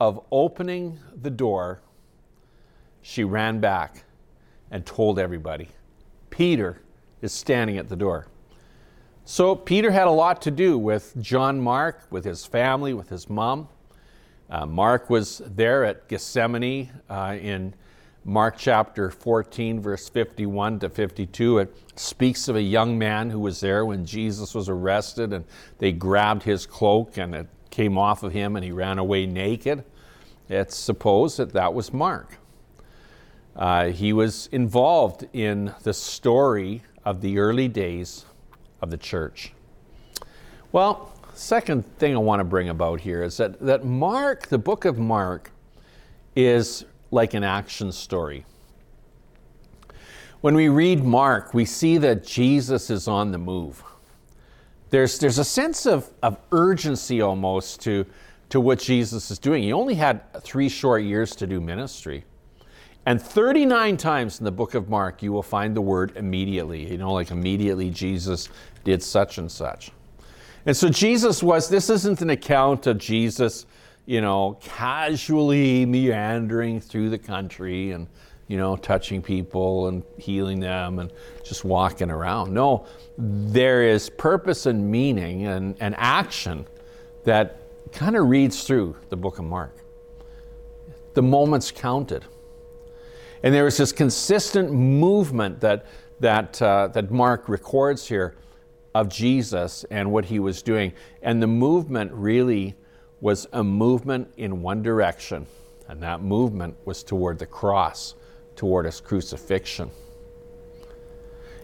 of 0.00 0.24
opening 0.32 0.98
the 1.22 1.30
door, 1.30 1.80
she 3.02 3.22
ran 3.22 3.60
back 3.60 4.04
and 4.70 4.84
told 4.84 5.18
everybody, 5.18 5.68
Peter 6.30 6.80
is 7.22 7.32
standing 7.32 7.78
at 7.78 7.88
the 7.88 7.96
door. 7.96 8.26
So 9.28 9.56
Peter 9.56 9.90
had 9.90 10.06
a 10.06 10.12
lot 10.12 10.40
to 10.42 10.52
do 10.52 10.78
with 10.78 11.20
John 11.20 11.60
Mark, 11.60 12.06
with 12.10 12.24
his 12.24 12.46
family, 12.46 12.94
with 12.94 13.08
his 13.08 13.28
mom. 13.28 13.68
Uh, 14.48 14.66
Mark 14.66 15.10
was 15.10 15.42
there 15.44 15.84
at 15.84 16.06
Gethsemane 16.06 16.92
uh, 17.10 17.36
in 17.40 17.74
Mark 18.24 18.54
chapter 18.56 19.10
14, 19.10 19.80
verse 19.80 20.08
51 20.08 20.78
to 20.78 20.88
52. 20.88 21.58
It 21.58 21.76
speaks 21.96 22.46
of 22.46 22.54
a 22.54 22.62
young 22.62 22.96
man 22.96 23.28
who 23.28 23.40
was 23.40 23.58
there 23.58 23.84
when 23.84 24.06
Jesus 24.06 24.54
was 24.54 24.68
arrested, 24.68 25.32
and 25.32 25.44
they 25.78 25.90
grabbed 25.90 26.44
his 26.44 26.64
cloak 26.64 27.18
and 27.18 27.34
it 27.34 27.48
came 27.70 27.98
off 27.98 28.22
of 28.22 28.32
him 28.32 28.54
and 28.54 28.64
he 28.64 28.70
ran 28.70 29.00
away 29.00 29.26
naked. 29.26 29.82
It's 30.48 30.76
supposed 30.76 31.38
that 31.38 31.52
that 31.52 31.74
was 31.74 31.92
Mark. 31.92 32.38
Uh, 33.56 33.86
he 33.86 34.12
was 34.12 34.48
involved 34.52 35.26
in 35.32 35.74
the 35.82 35.94
story 35.94 36.84
of 37.04 37.22
the 37.22 37.40
early 37.40 37.66
days 37.66 38.24
of 38.80 38.90
the 38.90 38.96
church. 38.96 39.52
Well, 40.72 41.12
second 41.34 41.84
thing 41.98 42.14
I 42.14 42.18
want 42.18 42.40
to 42.40 42.44
bring 42.44 42.68
about 42.68 43.00
here 43.00 43.22
is 43.22 43.36
that, 43.36 43.60
that 43.60 43.84
Mark, 43.84 44.48
the 44.48 44.58
book 44.58 44.84
of 44.84 44.98
Mark, 44.98 45.50
is 46.34 46.84
like 47.10 47.34
an 47.34 47.44
action 47.44 47.92
story. 47.92 48.44
When 50.40 50.54
we 50.54 50.68
read 50.68 51.02
Mark, 51.02 51.54
we 51.54 51.64
see 51.64 51.98
that 51.98 52.24
Jesus 52.24 52.90
is 52.90 53.08
on 53.08 53.32
the 53.32 53.38
move. 53.38 53.82
There's, 54.90 55.18
there's 55.18 55.38
a 55.38 55.44
sense 55.44 55.86
of, 55.86 56.10
of 56.22 56.38
urgency 56.52 57.20
almost 57.20 57.80
to, 57.82 58.06
to 58.50 58.60
what 58.60 58.78
Jesus 58.78 59.30
is 59.30 59.38
doing. 59.38 59.62
He 59.62 59.72
only 59.72 59.94
had 59.94 60.22
three 60.42 60.68
short 60.68 61.02
years 61.02 61.34
to 61.36 61.46
do 61.46 61.60
ministry. 61.60 62.24
And 63.06 63.22
39 63.22 63.96
times 63.96 64.40
in 64.40 64.44
the 64.44 64.50
book 64.50 64.74
of 64.74 64.88
Mark, 64.88 65.22
you 65.22 65.32
will 65.32 65.42
find 65.42 65.76
the 65.76 65.80
word 65.80 66.12
immediately. 66.16 66.90
You 66.90 66.98
know, 66.98 67.12
like 67.12 67.30
immediately 67.30 67.88
Jesus 67.88 68.48
did 68.82 69.00
such 69.00 69.38
and 69.38 69.50
such. 69.50 69.92
And 70.66 70.76
so 70.76 70.88
Jesus 70.88 71.40
was, 71.40 71.68
this 71.68 71.88
isn't 71.88 72.20
an 72.20 72.30
account 72.30 72.88
of 72.88 72.98
Jesus, 72.98 73.66
you 74.06 74.20
know, 74.20 74.58
casually 74.60 75.86
meandering 75.86 76.80
through 76.80 77.10
the 77.10 77.18
country 77.18 77.92
and, 77.92 78.08
you 78.48 78.56
know, 78.56 78.74
touching 78.74 79.22
people 79.22 79.86
and 79.86 80.02
healing 80.18 80.58
them 80.58 80.98
and 80.98 81.12
just 81.44 81.64
walking 81.64 82.10
around. 82.10 82.52
No, 82.52 82.86
there 83.16 83.84
is 83.84 84.10
purpose 84.10 84.66
and 84.66 84.90
meaning 84.90 85.46
and, 85.46 85.76
and 85.78 85.94
action 85.96 86.66
that 87.22 87.60
kind 87.92 88.16
of 88.16 88.28
reads 88.28 88.64
through 88.64 88.96
the 89.10 89.16
book 89.16 89.38
of 89.38 89.44
Mark. 89.44 89.76
The 91.14 91.22
moments 91.22 91.70
counted. 91.70 92.24
And 93.42 93.54
there 93.54 93.64
was 93.64 93.76
this 93.76 93.92
consistent 93.92 94.72
movement 94.72 95.60
that, 95.60 95.86
that, 96.20 96.60
uh, 96.60 96.88
that 96.88 97.10
Mark 97.10 97.48
records 97.48 98.08
here 98.08 98.34
of 98.94 99.08
Jesus 99.08 99.84
and 99.90 100.10
what 100.10 100.24
he 100.24 100.38
was 100.38 100.62
doing. 100.62 100.92
And 101.22 101.42
the 101.42 101.46
movement 101.46 102.12
really 102.12 102.74
was 103.20 103.46
a 103.52 103.62
movement 103.62 104.32
in 104.36 104.62
one 104.62 104.82
direction, 104.82 105.46
and 105.88 106.02
that 106.02 106.22
movement 106.22 106.76
was 106.84 107.02
toward 107.02 107.38
the 107.38 107.46
cross, 107.46 108.14
toward 108.56 108.86
his 108.86 109.00
crucifixion. 109.00 109.90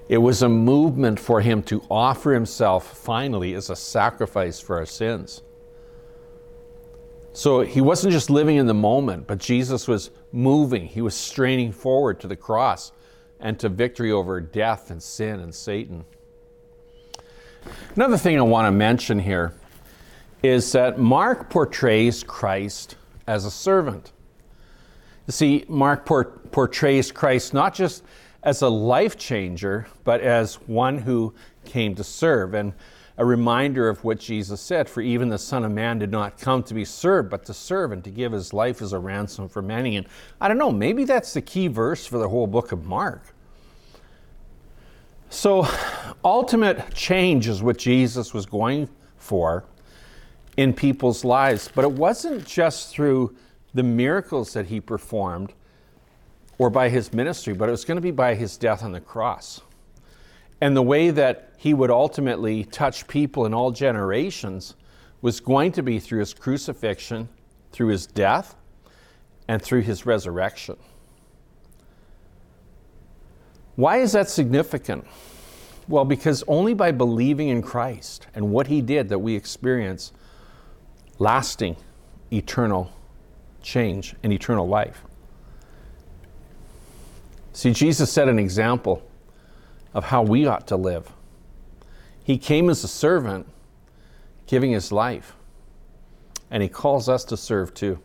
It 0.09 0.19
was 0.19 0.43
a 0.43 0.49
movement 0.49 1.19
for 1.19 1.41
him 1.41 1.63
to 1.65 1.83
offer 1.91 2.33
himself 2.33 2.97
finally 2.97 3.55
as 3.55 3.71
a 3.71 3.77
sacrifice 3.77 4.61
for 4.61 4.77
our 4.77 4.87
sins. 4.87 5.43
So 7.33 7.63
he 7.63 7.81
wasn't 7.81 8.13
just 8.13 8.29
living 8.29 8.57
in 8.57 8.67
the 8.67 8.75
moment, 8.75 9.27
but 9.27 9.39
Jesus 9.39 9.89
was 9.89 10.11
moving. 10.33 10.87
He 10.87 11.01
was 11.01 11.15
straining 11.15 11.73
forward 11.73 12.21
to 12.21 12.29
the 12.29 12.37
cross 12.37 12.93
and 13.41 13.59
to 13.61 13.69
victory 13.69 14.11
over 14.11 14.41
death 14.41 14.91
and 14.91 15.03
sin 15.03 15.41
and 15.41 15.55
Satan. 15.55 16.05
Another 17.95 18.17
thing 18.17 18.39
I 18.39 18.43
want 18.43 18.67
to 18.67 18.73
mention 18.73 19.19
here 19.19 19.55
is 20.43 20.73
that 20.73 20.99
Mark 20.99 21.51
portrays 21.51 22.25
Christ 22.25 22.97
as 23.27 23.45
a 23.45 23.51
servant. 23.51 24.13
You 25.27 25.33
see, 25.33 25.65
Mark 25.69 26.05
por- 26.05 26.25
portrays 26.25 27.13
Christ 27.13 27.55
not 27.55 27.75
just 27.75 28.03
as 28.43 28.63
a 28.63 28.69
life 28.69 29.17
changer, 29.17 29.87
but 30.03 30.21
as 30.21 30.57
one 30.67 30.99
who 30.99 31.33
came 31.65 31.95
to 31.95 32.03
serve. 32.03 32.55
And 32.55 32.73
a 33.19 33.25
reminder 33.25 33.89
of 33.89 34.03
what 34.05 34.19
Jesus 34.19 34.61
said 34.61 34.89
For 34.89 35.01
even 35.01 35.29
the 35.29 35.39
Son 35.39 35.65
of 35.65 35.73
Man 35.73 35.99
did 35.99 36.11
not 36.11 36.39
come 36.39 36.63
to 36.65 36.75
be 36.75 36.85
served, 36.85 37.31
but 37.31 37.45
to 37.47 37.55
serve 37.55 37.93
and 37.93 38.03
to 38.05 38.11
give 38.11 38.33
his 38.33 38.53
life 38.53 38.81
as 38.81 38.93
a 38.93 38.99
ransom 38.99 39.49
for 39.49 39.63
many. 39.63 39.97
And 39.97 40.07
I 40.41 40.49
don't 40.49 40.59
know, 40.59 40.73
maybe 40.73 41.05
that's 41.05 41.35
the 41.35 41.43
key 41.43 41.69
verse 41.69 42.07
for 42.07 42.19
the 42.19 42.29
whole 42.29 42.47
book 42.47 42.73
of 42.73 42.87
Mark. 42.87 43.35
So, 45.29 45.67
ultimate 46.25 46.95
change 46.95 47.49
is 47.49 47.63
what 47.63 47.79
Jesus 47.79 48.35
was 48.35 48.45
going 48.45 48.89
for 49.17 49.65
in 50.57 50.75
people's 50.75 51.25
lives. 51.25 51.71
But 51.75 51.85
it 51.85 51.93
wasn't 51.93 52.47
just 52.47 52.91
through 52.91 53.35
the 53.73 53.83
miracles 53.83 54.53
that 54.53 54.67
he 54.67 54.81
performed 54.81 55.55
or 56.59 56.69
by 56.69 56.91
his 56.91 57.13
ministry, 57.13 57.55
but 57.55 57.69
it 57.69 57.73
was 57.73 57.85
going 57.85 57.97
to 57.97 58.03
be 58.03 58.11
by 58.11 58.35
his 58.35 58.57
death 58.57 58.83
on 58.83 58.93
the 58.93 59.01
cross 59.01 59.63
and 60.61 60.77
the 60.77 60.83
way 60.83 61.11
that 61.11 61.52
he 61.63 61.75
would 61.75 61.93
ultimately 61.93 62.65
touch 62.65 63.07
people 63.07 63.47
in 63.47 63.55
all 63.55 63.71
generations 63.71 64.75
was 65.21 65.39
going 65.39 65.71
to 65.71 65.81
be 65.81 66.01
through 66.01 66.19
his 66.19 66.35
crucifixion, 66.35 67.29
through 67.71 67.87
his 67.87 68.05
death, 68.05 68.57
and 69.47 69.63
through 69.63 69.83
his 69.83 70.05
resurrection. 70.05 70.77
Why 73.77 73.99
is 73.99 74.11
that 74.11 74.29
significant? 74.29 75.07
Well, 75.87 76.05
because 76.05 76.43
only 76.49 76.75
by 76.75 76.91
believing 76.91 77.49
in 77.49 77.63
Christ 77.63 78.27
and 78.35 78.51
what 78.51 78.67
he 78.67 78.81
did 78.81 79.09
that 79.11 79.21
we 79.21 79.37
experience 79.37 80.13
lasting, 81.21 81.77
eternal 82.33 82.91
change 83.63 84.17
and 84.25 84.33
eternal 84.33 84.67
life. 84.67 85.05
See, 87.53 87.73
Jesus 87.73 88.11
set 88.11 88.27
an 88.27 88.41
example 88.41 89.09
of 89.95 90.07
how 90.07 90.23
we 90.23 90.45
ought 90.45 90.67
to 90.67 90.77
live. 90.77 91.09
He 92.25 92.39
came 92.39 92.71
as 92.71 92.85
a 92.85 92.89
servant, 92.89 93.47
giving 94.47 94.71
his 94.71 94.93
life, 94.93 95.35
and 96.51 96.63
he 96.63 96.69
calls 96.69 97.09
us 97.09 97.25
to 97.25 97.37
serve 97.37 97.75
too. 97.75 97.99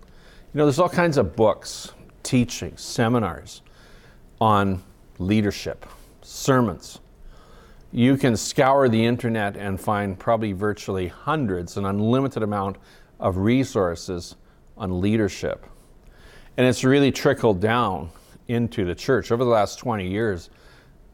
You 0.00 0.58
know, 0.58 0.64
there's 0.66 0.78
all 0.78 0.88
kinds 0.88 1.18
of 1.18 1.34
books, 1.36 1.92
teachings, 2.22 2.80
seminars 2.80 3.62
on 4.40 4.82
leadership, 5.18 5.84
sermons. 6.22 7.00
You 7.92 8.16
can 8.16 8.36
scour 8.36 8.88
the 8.88 9.04
internet 9.04 9.56
and 9.56 9.80
find 9.80 10.18
probably 10.18 10.52
virtually 10.52 11.08
hundreds, 11.08 11.76
an 11.76 11.84
unlimited 11.84 12.42
amount 12.42 12.76
of 13.20 13.36
resources 13.36 14.36
on 14.76 15.00
leadership. 15.00 15.66
And 16.56 16.66
it's 16.66 16.84
really 16.84 17.12
trickled 17.12 17.60
down 17.60 18.10
into 18.48 18.84
the 18.84 18.94
church. 18.94 19.30
Over 19.30 19.44
the 19.44 19.50
last 19.50 19.78
20 19.78 20.08
years, 20.08 20.50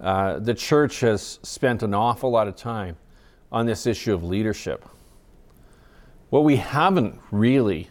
uh, 0.00 0.38
the 0.38 0.54
church 0.54 1.00
has 1.00 1.38
spent 1.42 1.82
an 1.82 1.94
awful 1.94 2.30
lot 2.30 2.48
of 2.48 2.56
time 2.56 2.96
on 3.52 3.66
this 3.66 3.86
issue 3.86 4.14
of 4.14 4.24
leadership. 4.24 4.84
What 6.30 6.44
we 6.44 6.56
haven't 6.56 7.20
really 7.30 7.90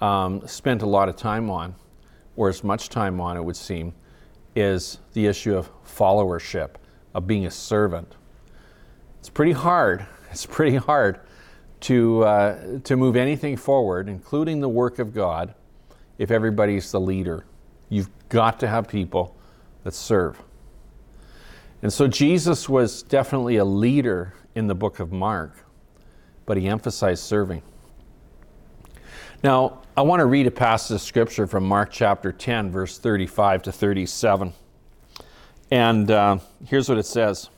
um, 0.00 0.46
spent 0.46 0.82
a 0.82 0.86
lot 0.86 1.08
of 1.08 1.16
time 1.16 1.48
on, 1.48 1.74
or 2.36 2.48
as 2.48 2.62
much 2.62 2.88
time 2.88 3.20
on, 3.20 3.36
it 3.36 3.44
would 3.44 3.56
seem, 3.56 3.94
is 4.54 4.98
the 5.12 5.26
issue 5.26 5.56
of 5.56 5.70
followership, 5.84 6.70
of 7.14 7.26
being 7.26 7.46
a 7.46 7.50
servant. 7.50 8.16
It's 9.20 9.30
pretty 9.30 9.52
hard. 9.52 10.06
It's 10.28 10.44
pretty 10.44 10.76
hard 10.76 11.20
to, 11.80 12.24
uh, 12.24 12.78
to 12.80 12.96
move 12.96 13.16
anything 13.16 13.56
forward, 13.56 14.06
including 14.06 14.60
the 14.60 14.68
work 14.68 14.98
of 14.98 15.14
God, 15.14 15.54
if 16.18 16.30
everybody's 16.30 16.90
the 16.90 17.00
leader. 17.00 17.46
You've 17.88 18.10
got 18.28 18.60
to 18.60 18.68
have 18.68 18.86
people 18.86 19.34
that 19.84 19.94
serve. 19.94 20.42
And 21.82 21.92
so 21.92 22.08
Jesus 22.08 22.68
was 22.68 23.02
definitely 23.02 23.56
a 23.56 23.64
leader 23.64 24.34
in 24.54 24.66
the 24.66 24.74
book 24.74 24.98
of 24.98 25.12
Mark, 25.12 25.52
but 26.46 26.56
he 26.56 26.66
emphasized 26.66 27.22
serving. 27.22 27.62
Now, 29.42 29.82
I 29.96 30.02
want 30.02 30.20
to 30.20 30.26
read 30.26 30.46
a 30.46 30.50
passage 30.50 30.96
of 30.96 31.00
scripture 31.00 31.46
from 31.46 31.64
Mark 31.64 31.90
chapter 31.92 32.32
10, 32.32 32.70
verse 32.70 32.98
35 32.98 33.62
to 33.64 33.72
37. 33.72 34.52
And 35.70 36.10
uh, 36.10 36.38
here's 36.64 36.88
what 36.88 36.98
it 36.98 37.06
says 37.06 37.50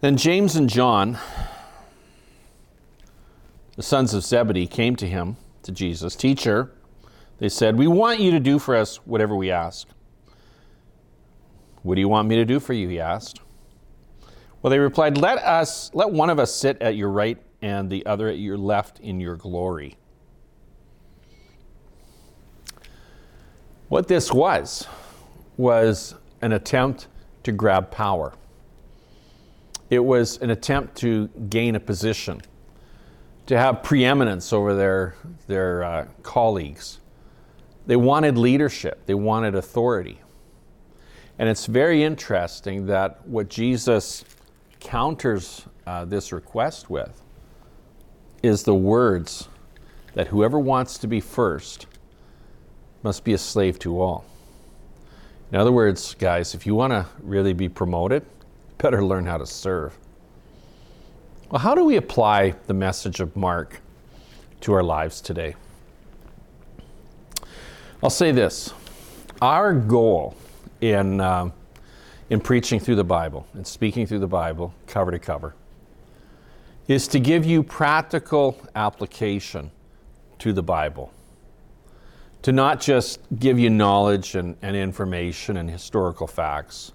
Then 0.00 0.16
James 0.16 0.56
and 0.56 0.68
John, 0.68 1.18
the 3.76 3.82
sons 3.82 4.14
of 4.14 4.24
Zebedee, 4.24 4.66
came 4.66 4.96
to 4.96 5.06
him, 5.06 5.36
to 5.62 5.72
Jesus, 5.72 6.16
Teacher, 6.16 6.70
They 7.38 7.48
said, 7.48 7.76
We 7.76 7.86
want 7.86 8.20
you 8.20 8.30
to 8.30 8.40
do 8.40 8.58
for 8.58 8.76
us 8.76 8.96
whatever 9.06 9.34
we 9.34 9.50
ask. 9.50 9.88
What 11.86 11.94
do 11.94 12.00
you 12.00 12.08
want 12.08 12.26
me 12.26 12.34
to 12.34 12.44
do 12.44 12.58
for 12.58 12.72
you? 12.72 12.88
He 12.88 12.98
asked. 12.98 13.40
Well, 14.60 14.72
they 14.72 14.80
replied, 14.80 15.18
Let 15.18 15.38
us, 15.38 15.92
let 15.94 16.10
one 16.10 16.30
of 16.30 16.40
us 16.40 16.52
sit 16.52 16.82
at 16.82 16.96
your 16.96 17.10
right 17.10 17.38
and 17.62 17.88
the 17.88 18.04
other 18.06 18.28
at 18.28 18.38
your 18.38 18.58
left 18.58 18.98
in 18.98 19.20
your 19.20 19.36
glory. 19.36 19.96
What 23.88 24.08
this 24.08 24.32
was, 24.32 24.88
was 25.56 26.16
an 26.42 26.52
attempt 26.52 27.06
to 27.44 27.52
grab 27.52 27.92
power. 27.92 28.34
It 29.88 30.00
was 30.00 30.38
an 30.38 30.50
attempt 30.50 30.96
to 30.96 31.28
gain 31.48 31.76
a 31.76 31.80
position, 31.80 32.42
to 33.46 33.56
have 33.56 33.84
preeminence 33.84 34.52
over 34.52 34.74
their, 34.74 35.14
their 35.46 35.84
uh, 35.84 36.06
colleagues. 36.24 36.98
They 37.86 37.94
wanted 37.94 38.36
leadership, 38.36 39.06
they 39.06 39.14
wanted 39.14 39.54
authority. 39.54 40.20
And 41.38 41.48
it's 41.48 41.66
very 41.66 42.02
interesting 42.02 42.86
that 42.86 43.26
what 43.26 43.48
Jesus 43.48 44.24
counters 44.80 45.66
uh, 45.86 46.04
this 46.04 46.32
request 46.32 46.88
with 46.88 47.22
is 48.42 48.62
the 48.62 48.74
words 48.74 49.48
that 50.14 50.28
whoever 50.28 50.58
wants 50.58 50.98
to 50.98 51.06
be 51.06 51.20
first 51.20 51.86
must 53.02 53.22
be 53.22 53.34
a 53.34 53.38
slave 53.38 53.78
to 53.80 54.00
all. 54.00 54.24
In 55.52 55.58
other 55.58 55.72
words, 55.72 56.14
guys, 56.14 56.54
if 56.54 56.66
you 56.66 56.74
want 56.74 56.92
to 56.92 57.06
really 57.20 57.52
be 57.52 57.68
promoted, 57.68 58.24
better 58.78 59.04
learn 59.04 59.26
how 59.26 59.36
to 59.36 59.46
serve. 59.46 59.96
Well, 61.50 61.60
how 61.60 61.74
do 61.74 61.84
we 61.84 61.96
apply 61.96 62.54
the 62.66 62.74
message 62.74 63.20
of 63.20 63.36
Mark 63.36 63.80
to 64.62 64.72
our 64.72 64.82
lives 64.82 65.20
today? 65.20 65.54
I'll 68.02 68.10
say 68.10 68.32
this 68.32 68.72
our 69.40 69.72
goal 69.74 70.34
in, 70.80 71.20
uh, 71.20 71.50
in 72.30 72.40
preaching 72.40 72.80
through 72.80 72.96
the 72.96 73.04
Bible 73.04 73.46
and 73.54 73.66
speaking 73.66 74.06
through 74.06 74.18
the 74.18 74.26
Bible, 74.26 74.74
cover 74.86 75.10
to 75.10 75.18
cover, 75.18 75.54
is 76.88 77.08
to 77.08 77.20
give 77.20 77.44
you 77.44 77.62
practical 77.62 78.60
application 78.74 79.70
to 80.38 80.52
the 80.52 80.62
Bible. 80.62 81.12
To 82.42 82.52
not 82.52 82.80
just 82.80 83.20
give 83.38 83.58
you 83.58 83.70
knowledge 83.70 84.36
and, 84.36 84.56
and 84.62 84.76
information 84.76 85.56
and 85.56 85.68
historical 85.68 86.26
facts, 86.26 86.92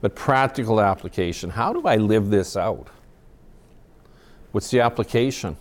but 0.00 0.14
practical 0.14 0.80
application. 0.80 1.50
How 1.50 1.72
do 1.72 1.86
I 1.86 1.96
live 1.96 2.30
this 2.30 2.56
out? 2.56 2.88
What's 4.52 4.70
the 4.70 4.80
application 4.80 5.56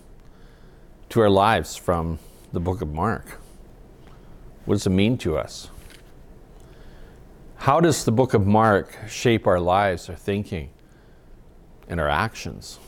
to 1.10 1.22
our 1.22 1.30
lives 1.30 1.76
from 1.76 2.20
the 2.52 2.60
book 2.60 2.82
of 2.82 2.90
Mark? 2.90 3.40
What 4.66 4.76
does 4.76 4.88
it 4.88 4.92
mean 4.92 5.18
to 5.20 5.38
us? 5.38 5.70
How 7.60 7.82
does 7.82 8.06
the 8.06 8.12
book 8.14 8.34
of 8.34 8.48
Mark 8.48 8.98
shape 9.10 9.46
our 9.46 9.60
lives, 9.60 10.08
our 10.08 10.16
thinking, 10.16 10.70
and 11.90 12.00
our 12.00 12.08
actions? 12.08 12.80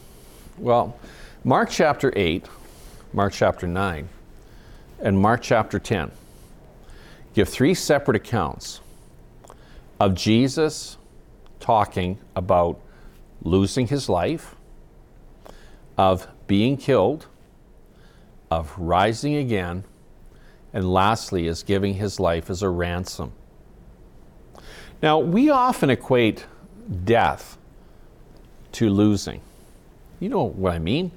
Well, 0.57 0.97
Mark 1.43 1.69
chapter 1.69 2.13
8, 2.15 2.45
Mark 3.11 3.33
chapter 3.33 3.67
9, 3.67 4.07
and 5.01 5.19
Mark 5.19 5.41
chapter 5.41 5.77
10 5.77 6.11
give 7.33 7.49
three 7.49 7.73
separate 7.73 8.15
accounts 8.15 8.79
of 9.99 10.15
Jesus 10.15 10.97
talking 11.59 12.17
about 12.33 12.79
losing 13.41 13.87
his 13.87 14.07
life, 14.07 14.55
of 15.97 16.27
being 16.47 16.77
killed, 16.77 17.25
of 18.49 18.73
rising 18.77 19.35
again, 19.35 19.83
and 20.71 20.93
lastly, 20.93 21.47
is 21.47 21.61
giving 21.61 21.95
his 21.95 22.21
life 22.21 22.49
as 22.49 22.61
a 22.61 22.69
ransom 22.69 23.33
now, 25.01 25.20
we 25.20 25.50
often 25.50 25.89
equate 25.89 26.46
death 27.03 27.58
to 28.74 28.90
losing. 28.90 29.42
You 30.20 30.29
know 30.29 30.44
what 30.44 30.74
I 30.74 30.79
mean? 30.79 31.11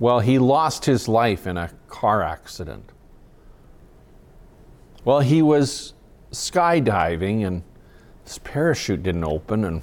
Well, 0.00 0.20
he 0.20 0.38
lost 0.38 0.84
his 0.84 1.06
life 1.06 1.46
in 1.46 1.56
a 1.56 1.70
car 1.88 2.22
accident. 2.22 2.90
Well, 5.04 5.20
he 5.20 5.42
was 5.42 5.94
skydiving 6.32 7.46
and 7.46 7.62
his 8.24 8.38
parachute 8.38 9.02
didn't 9.02 9.24
open 9.24 9.64
and 9.64 9.82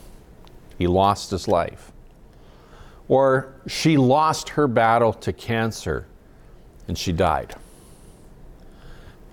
he 0.78 0.88
lost 0.88 1.32
his 1.32 1.48
life. 1.48 1.92
Or 3.08 3.54
she 3.68 3.98
lost 3.98 4.50
her 4.50 4.68
battle 4.68 5.14
to 5.14 5.32
cancer 5.32 6.08
and 6.88 6.98
she 6.98 7.12
died. 7.14 7.56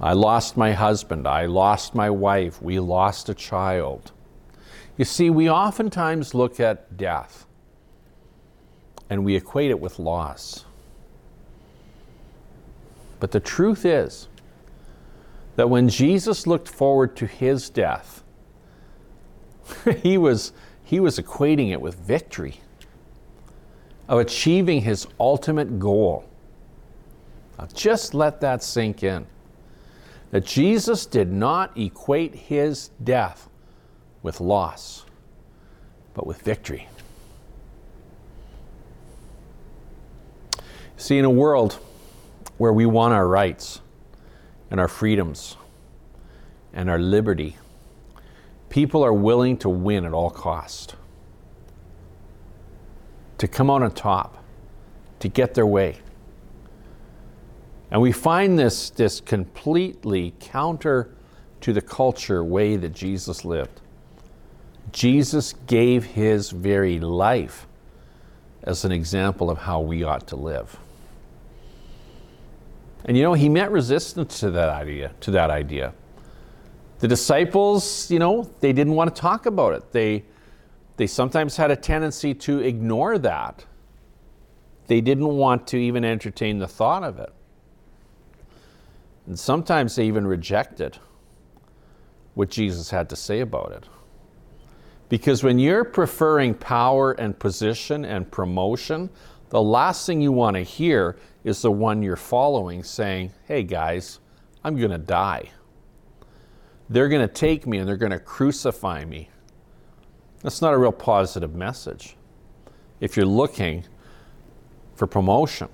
I 0.01 0.13
lost 0.13 0.57
my 0.57 0.73
husband. 0.73 1.27
I 1.27 1.47
lost 1.47 1.95
my 1.95 2.09
wife. 2.09 2.63
We 2.63 2.79
lost 2.79 3.29
a 3.29 3.35
child. 3.35 4.13
You 4.97 5.05
see, 5.05 5.31
we 5.31 5.51
oftentimes 5.51 6.35
look 6.35 6.61
at 6.61 6.97
death 6.97 7.47
and 9.11 9.25
we 9.25 9.35
equate 9.35 9.71
it 9.71 9.81
with 9.81 9.99
loss. 9.99 10.65
But 13.21 13.33
the 13.33 13.41
truth 13.41 13.85
is 13.85 14.29
that 15.57 15.69
when 15.69 15.89
Jesus 15.89 16.47
looked 16.47 16.69
forward 16.69 17.17
to 17.17 17.27
his 17.27 17.69
death, 17.69 18.23
he 20.03 20.17
was, 20.17 20.53
he 20.85 21.01
was 21.01 21.19
equating 21.19 21.73
it 21.73 21.81
with 21.81 21.97
victory, 21.97 22.61
of 24.09 24.21
achieving 24.21 24.83
his 24.83 25.07
ultimate 25.19 25.79
goal. 25.79 26.25
Now, 27.59 27.67
just 27.75 28.15
let 28.15 28.41
that 28.41 28.63
sink 28.63 29.03
in 29.03 29.27
that 30.31 30.45
Jesus 30.45 31.07
did 31.07 31.33
not 31.33 31.77
equate 31.77 32.35
his 32.35 32.91
death 33.03 33.49
with 34.23 34.41
loss, 34.41 35.05
but 36.15 36.27
with 36.27 36.43
victory. 36.43 36.89
See, 40.97 41.17
in 41.17 41.25
a 41.25 41.31
world 41.31 41.79
where 42.59 42.73
we 42.73 42.85
want 42.85 43.15
our 43.15 43.27
rights 43.27 43.81
and 44.71 44.81
our 44.81 44.89
freedoms 44.89 45.57
and 46.73 46.91
our 46.91 46.99
liberty, 46.99 47.57
people 48.69 49.05
are 49.05 49.13
willing 49.13 49.57
to 49.59 49.69
win 49.69 50.05
at 50.05 50.13
all 50.13 50.31
cost, 50.31 50.97
to 53.39 53.49
come 53.49 53.71
out 53.71 53.83
on 53.83 53.93
top, 53.93 54.43
to 55.21 55.29
get 55.29 55.55
their 55.55 55.67
way. 55.67 55.99
And 57.91 58.01
we 58.01 58.13
find 58.13 58.59
this, 58.59 58.91
this 58.91 59.21
completely 59.21 60.35
counter 60.41 61.11
to 61.61 61.73
the 61.73 61.81
culture 61.81 62.45
way 62.45 62.77
that 62.77 62.93
Jesus 62.93 63.45
lived. 63.45 63.81
Jesus 64.93 65.55
gave 65.67 66.05
his 66.05 66.51
very 66.51 66.99
life 67.01 67.67
as 68.63 68.85
an 68.85 68.93
example 68.93 69.51
of 69.51 69.59
how 69.59 69.81
we 69.81 70.03
ought 70.03 70.27
to 70.29 70.37
live. 70.37 70.79
And 73.05 73.17
you 73.17 73.23
know, 73.23 73.35
he 73.35 73.49
met 73.49 73.71
resistance 73.71 74.41
to 74.41 74.51
that 74.51 74.69
idea, 74.69 75.13
to 75.21 75.31
that 75.31 75.51
idea. 75.51 75.95
The 76.99 77.09
disciples, 77.09 78.11
you 78.11 78.19
know, 78.19 78.51
they 78.61 78.73
didn't 78.73 78.95
want 78.95 79.15
to 79.15 79.21
talk 79.21 79.47
about 79.47 79.75
it. 79.75 79.93
They 79.93 80.25
they 80.99 81.07
sometimes 81.07 81.57
had 81.57 81.71
a 81.71 81.77
tendency 81.77 82.35
to 82.35 82.59
ignore 82.59 83.19
that. 83.19 83.65
They 84.89 85.01
didn't 85.01 85.29
want 85.29 85.69
to 85.69 85.77
even 85.77 86.05
entertain 86.05 86.59
the 86.59 86.67
thought 86.67 87.05
of 87.05 87.21
it. 87.21 87.33
And 89.29 89.39
sometimes 89.39 89.95
they 89.95 90.07
even 90.07 90.27
rejected 90.27 90.99
what 92.33 92.49
Jesus 92.49 92.89
had 92.89 93.11
to 93.11 93.17
say 93.17 93.41
about 93.41 93.73
it. 93.73 93.85
Because 95.11 95.45
when 95.45 95.59
you're 95.59 95.85
preferring 95.85 96.55
power 96.55 97.13
and 97.13 97.39
position 97.39 98.07
and 98.07 98.31
promotion, 98.31 99.11
the 99.51 99.63
last 99.63 100.07
thing 100.07 100.23
you 100.23 100.33
want 100.33 100.57
to 100.57 100.63
hear 100.63 101.17
is 101.45 101.61
the 101.61 101.71
one 101.71 102.03
you're 102.03 102.17
following 102.17 102.83
saying, 102.83 103.33
Hey 103.47 103.63
guys, 103.63 104.19
I'm 104.65 104.77
going 104.77 104.91
to 104.91 104.99
die. 104.99 105.51
They're 106.89 107.09
going 107.09 107.27
to 107.27 107.33
take 107.33 107.67
me 107.67 107.79
and 107.79 107.89
they're 107.89 107.97
going 107.99 108.13
to 108.13 108.19
crucify 108.19 109.05
me. 109.05 109.29
That's 110.43 110.63
not 110.63 110.73
a 110.73 110.79
real 110.79 110.93
positive 110.93 111.55
message 111.55 112.17
if 113.01 113.15
you're 113.15 113.27
looking 113.27 113.85
for 114.95 115.07
promotion. 115.07 115.69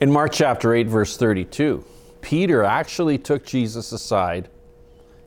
In 0.00 0.10
Mark 0.10 0.32
chapter 0.32 0.72
8, 0.72 0.86
verse 0.86 1.18
32, 1.18 1.84
Peter 2.22 2.64
actually 2.64 3.18
took 3.18 3.44
Jesus 3.44 3.92
aside 3.92 4.48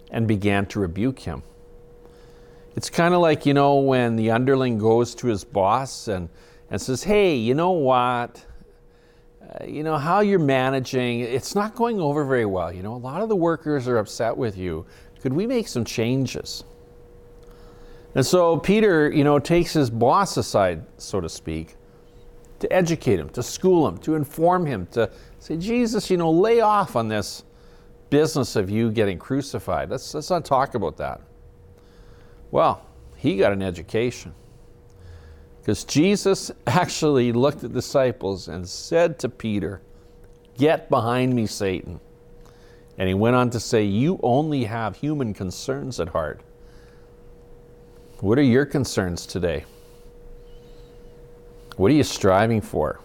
and 0.09 0.27
began 0.27 0.65
to 0.67 0.79
rebuke 0.79 1.19
him. 1.19 1.43
It's 2.75 2.89
kind 2.89 3.13
of 3.13 3.21
like, 3.21 3.45
you 3.45 3.53
know, 3.53 3.75
when 3.75 4.15
the 4.15 4.31
underling 4.31 4.79
goes 4.79 5.13
to 5.15 5.27
his 5.27 5.43
boss 5.43 6.07
and, 6.07 6.27
and 6.71 6.81
says, 6.81 7.03
Hey, 7.03 7.35
you 7.35 7.53
know 7.53 7.69
what? 7.69 8.43
Uh, 9.43 9.63
you 9.63 9.83
know, 9.83 9.95
how 9.95 10.21
you're 10.21 10.39
managing, 10.39 11.19
it's 11.19 11.53
not 11.53 11.75
going 11.75 11.99
over 11.99 12.25
very 12.25 12.47
well. 12.47 12.73
You 12.73 12.81
know, 12.81 12.95
a 12.95 12.97
lot 12.97 13.21
of 13.21 13.29
the 13.29 13.35
workers 13.35 13.87
are 13.87 13.99
upset 13.99 14.35
with 14.35 14.57
you. 14.57 14.87
Could 15.21 15.33
we 15.33 15.45
make 15.45 15.67
some 15.67 15.85
changes? 15.85 16.63
And 18.15 18.25
so 18.25 18.57
Peter, 18.57 19.11
you 19.11 19.23
know, 19.23 19.37
takes 19.37 19.73
his 19.73 19.91
boss 19.91 20.35
aside, 20.35 20.83
so 20.97 21.21
to 21.21 21.29
speak, 21.29 21.75
to 22.63 22.73
educate 22.73 23.19
him, 23.19 23.29
to 23.29 23.43
school 23.43 23.87
him, 23.87 23.97
to 23.99 24.15
inform 24.15 24.65
him, 24.65 24.87
to 24.87 25.09
Say, 25.43 25.57
Jesus, 25.57 26.09
you 26.09 26.15
know, 26.15 26.31
lay 26.31 26.61
off 26.61 26.95
on 26.95 27.09
this 27.09 27.43
business 28.09 28.55
of 28.55 28.69
you 28.69 28.89
getting 28.89 29.19
crucified. 29.19 29.89
Let's, 29.89 30.13
let's 30.13 30.29
not 30.29 30.45
talk 30.45 30.73
about 30.73 30.95
that. 30.95 31.19
Well, 32.49 32.85
he 33.17 33.35
got 33.35 33.51
an 33.51 33.61
education. 33.61 34.33
Because 35.59 35.83
Jesus 35.83 36.49
actually 36.67 37.33
looked 37.33 37.65
at 37.65 37.73
disciples 37.73 38.47
and 38.47 38.65
said 38.65 39.19
to 39.19 39.27
Peter, 39.27 39.81
Get 40.57 40.89
behind 40.89 41.33
me, 41.33 41.45
Satan. 41.45 41.99
And 42.97 43.09
he 43.09 43.13
went 43.13 43.35
on 43.35 43.49
to 43.49 43.59
say, 43.59 43.83
You 43.83 44.21
only 44.23 44.63
have 44.63 44.95
human 44.95 45.33
concerns 45.33 45.99
at 45.99 46.07
heart. 46.07 46.39
What 48.21 48.39
are 48.39 48.43
your 48.43 48.65
concerns 48.65 49.25
today? 49.25 49.65
What 51.77 51.91
are 51.91 51.95
you 51.95 52.03
striving 52.03 52.61
for? 52.61 52.99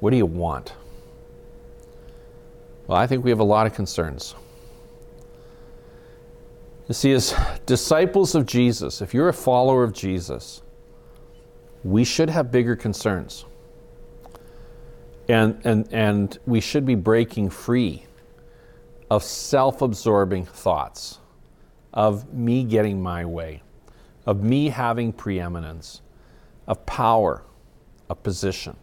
What 0.00 0.10
do 0.10 0.16
you 0.16 0.26
want? 0.26 0.74
Well, 2.86 2.98
I 2.98 3.06
think 3.06 3.24
we 3.24 3.30
have 3.30 3.40
a 3.40 3.44
lot 3.44 3.66
of 3.66 3.74
concerns. 3.74 4.34
You 6.88 6.94
see, 6.94 7.12
as 7.12 7.34
disciples 7.66 8.34
of 8.34 8.46
Jesus, 8.46 9.02
if 9.02 9.12
you're 9.12 9.28
a 9.28 9.34
follower 9.34 9.82
of 9.82 9.92
Jesus, 9.92 10.62
we 11.82 12.04
should 12.04 12.30
have 12.30 12.52
bigger 12.52 12.76
concerns. 12.76 13.44
And, 15.28 15.60
and, 15.64 15.92
and 15.92 16.38
we 16.46 16.60
should 16.60 16.86
be 16.86 16.94
breaking 16.94 17.50
free 17.50 18.06
of 19.10 19.24
self 19.24 19.82
absorbing 19.82 20.46
thoughts, 20.46 21.18
of 21.92 22.32
me 22.32 22.62
getting 22.62 23.02
my 23.02 23.24
way, 23.24 23.62
of 24.24 24.42
me 24.42 24.68
having 24.68 25.12
preeminence, 25.12 26.02
of 26.66 26.84
power, 26.86 27.42
of 28.08 28.22
position. 28.22 28.76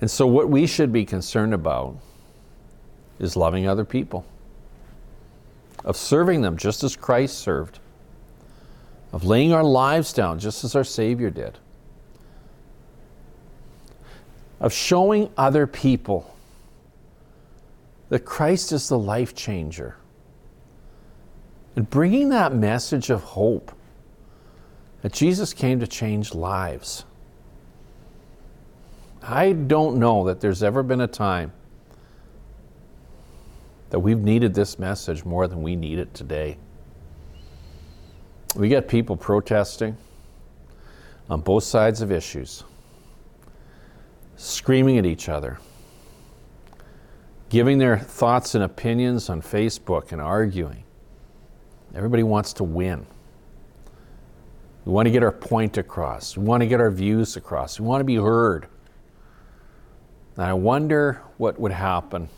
And 0.00 0.10
so, 0.10 0.26
what 0.26 0.48
we 0.48 0.66
should 0.66 0.92
be 0.92 1.04
concerned 1.04 1.54
about 1.54 1.96
is 3.18 3.36
loving 3.36 3.66
other 3.66 3.84
people, 3.84 4.26
of 5.84 5.96
serving 5.96 6.42
them 6.42 6.56
just 6.56 6.84
as 6.84 6.94
Christ 6.96 7.38
served, 7.38 7.78
of 9.12 9.24
laying 9.24 9.52
our 9.52 9.64
lives 9.64 10.12
down 10.12 10.38
just 10.38 10.64
as 10.64 10.76
our 10.76 10.84
Savior 10.84 11.30
did, 11.30 11.58
of 14.60 14.72
showing 14.72 15.30
other 15.36 15.66
people 15.66 16.36
that 18.08 18.24
Christ 18.24 18.72
is 18.72 18.88
the 18.88 18.98
life 18.98 19.34
changer 19.34 19.96
and 21.74 21.88
bringing 21.88 22.30
that 22.30 22.54
message 22.54 23.10
of 23.10 23.22
hope 23.22 23.75
that 25.06 25.12
Jesus 25.12 25.54
came 25.54 25.78
to 25.78 25.86
change 25.86 26.34
lives. 26.34 27.04
I 29.22 29.52
don't 29.52 30.00
know 30.00 30.24
that 30.24 30.40
there's 30.40 30.64
ever 30.64 30.82
been 30.82 31.00
a 31.00 31.06
time 31.06 31.52
that 33.90 34.00
we've 34.00 34.18
needed 34.18 34.52
this 34.52 34.80
message 34.80 35.24
more 35.24 35.46
than 35.46 35.62
we 35.62 35.76
need 35.76 36.00
it 36.00 36.12
today. 36.12 36.58
We 38.56 38.68
get 38.68 38.88
people 38.88 39.16
protesting 39.16 39.96
on 41.30 41.40
both 41.40 41.62
sides 41.62 42.02
of 42.02 42.10
issues, 42.10 42.64
screaming 44.34 44.98
at 44.98 45.06
each 45.06 45.28
other, 45.28 45.60
giving 47.48 47.78
their 47.78 47.96
thoughts 47.96 48.56
and 48.56 48.64
opinions 48.64 49.30
on 49.30 49.40
Facebook 49.40 50.10
and 50.10 50.20
arguing. 50.20 50.82
Everybody 51.94 52.24
wants 52.24 52.52
to 52.54 52.64
win. 52.64 53.06
We 54.86 54.92
want 54.92 55.06
to 55.06 55.10
get 55.10 55.24
our 55.24 55.32
point 55.32 55.78
across. 55.78 56.36
We 56.36 56.44
want 56.44 56.60
to 56.60 56.66
get 56.66 56.80
our 56.80 56.92
views 56.92 57.36
across. 57.36 57.80
We 57.80 57.86
want 57.86 58.00
to 58.00 58.04
be 58.04 58.14
heard. 58.14 58.68
And 60.36 60.44
I 60.44 60.54
wonder 60.54 61.22
what 61.38 61.58
would 61.58 61.72
happen 61.72 62.28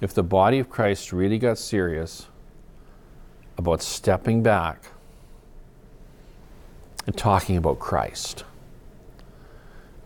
if 0.00 0.12
the 0.12 0.24
body 0.24 0.58
of 0.58 0.68
Christ 0.68 1.12
really 1.12 1.38
got 1.38 1.56
serious 1.56 2.26
about 3.56 3.80
stepping 3.80 4.42
back 4.42 4.86
and 7.06 7.16
talking 7.16 7.56
about 7.56 7.78
Christ. 7.78 8.42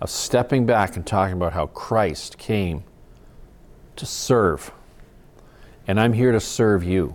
Of 0.02 0.10
stepping 0.10 0.66
back 0.66 0.94
and 0.94 1.06
talking 1.06 1.36
about 1.36 1.54
how 1.54 1.68
Christ 1.68 2.36
came 2.36 2.84
to 3.96 4.04
serve. 4.04 4.72
And 5.86 5.98
I'm 5.98 6.12
here 6.12 6.32
to 6.32 6.40
serve 6.40 6.84
you. 6.84 7.14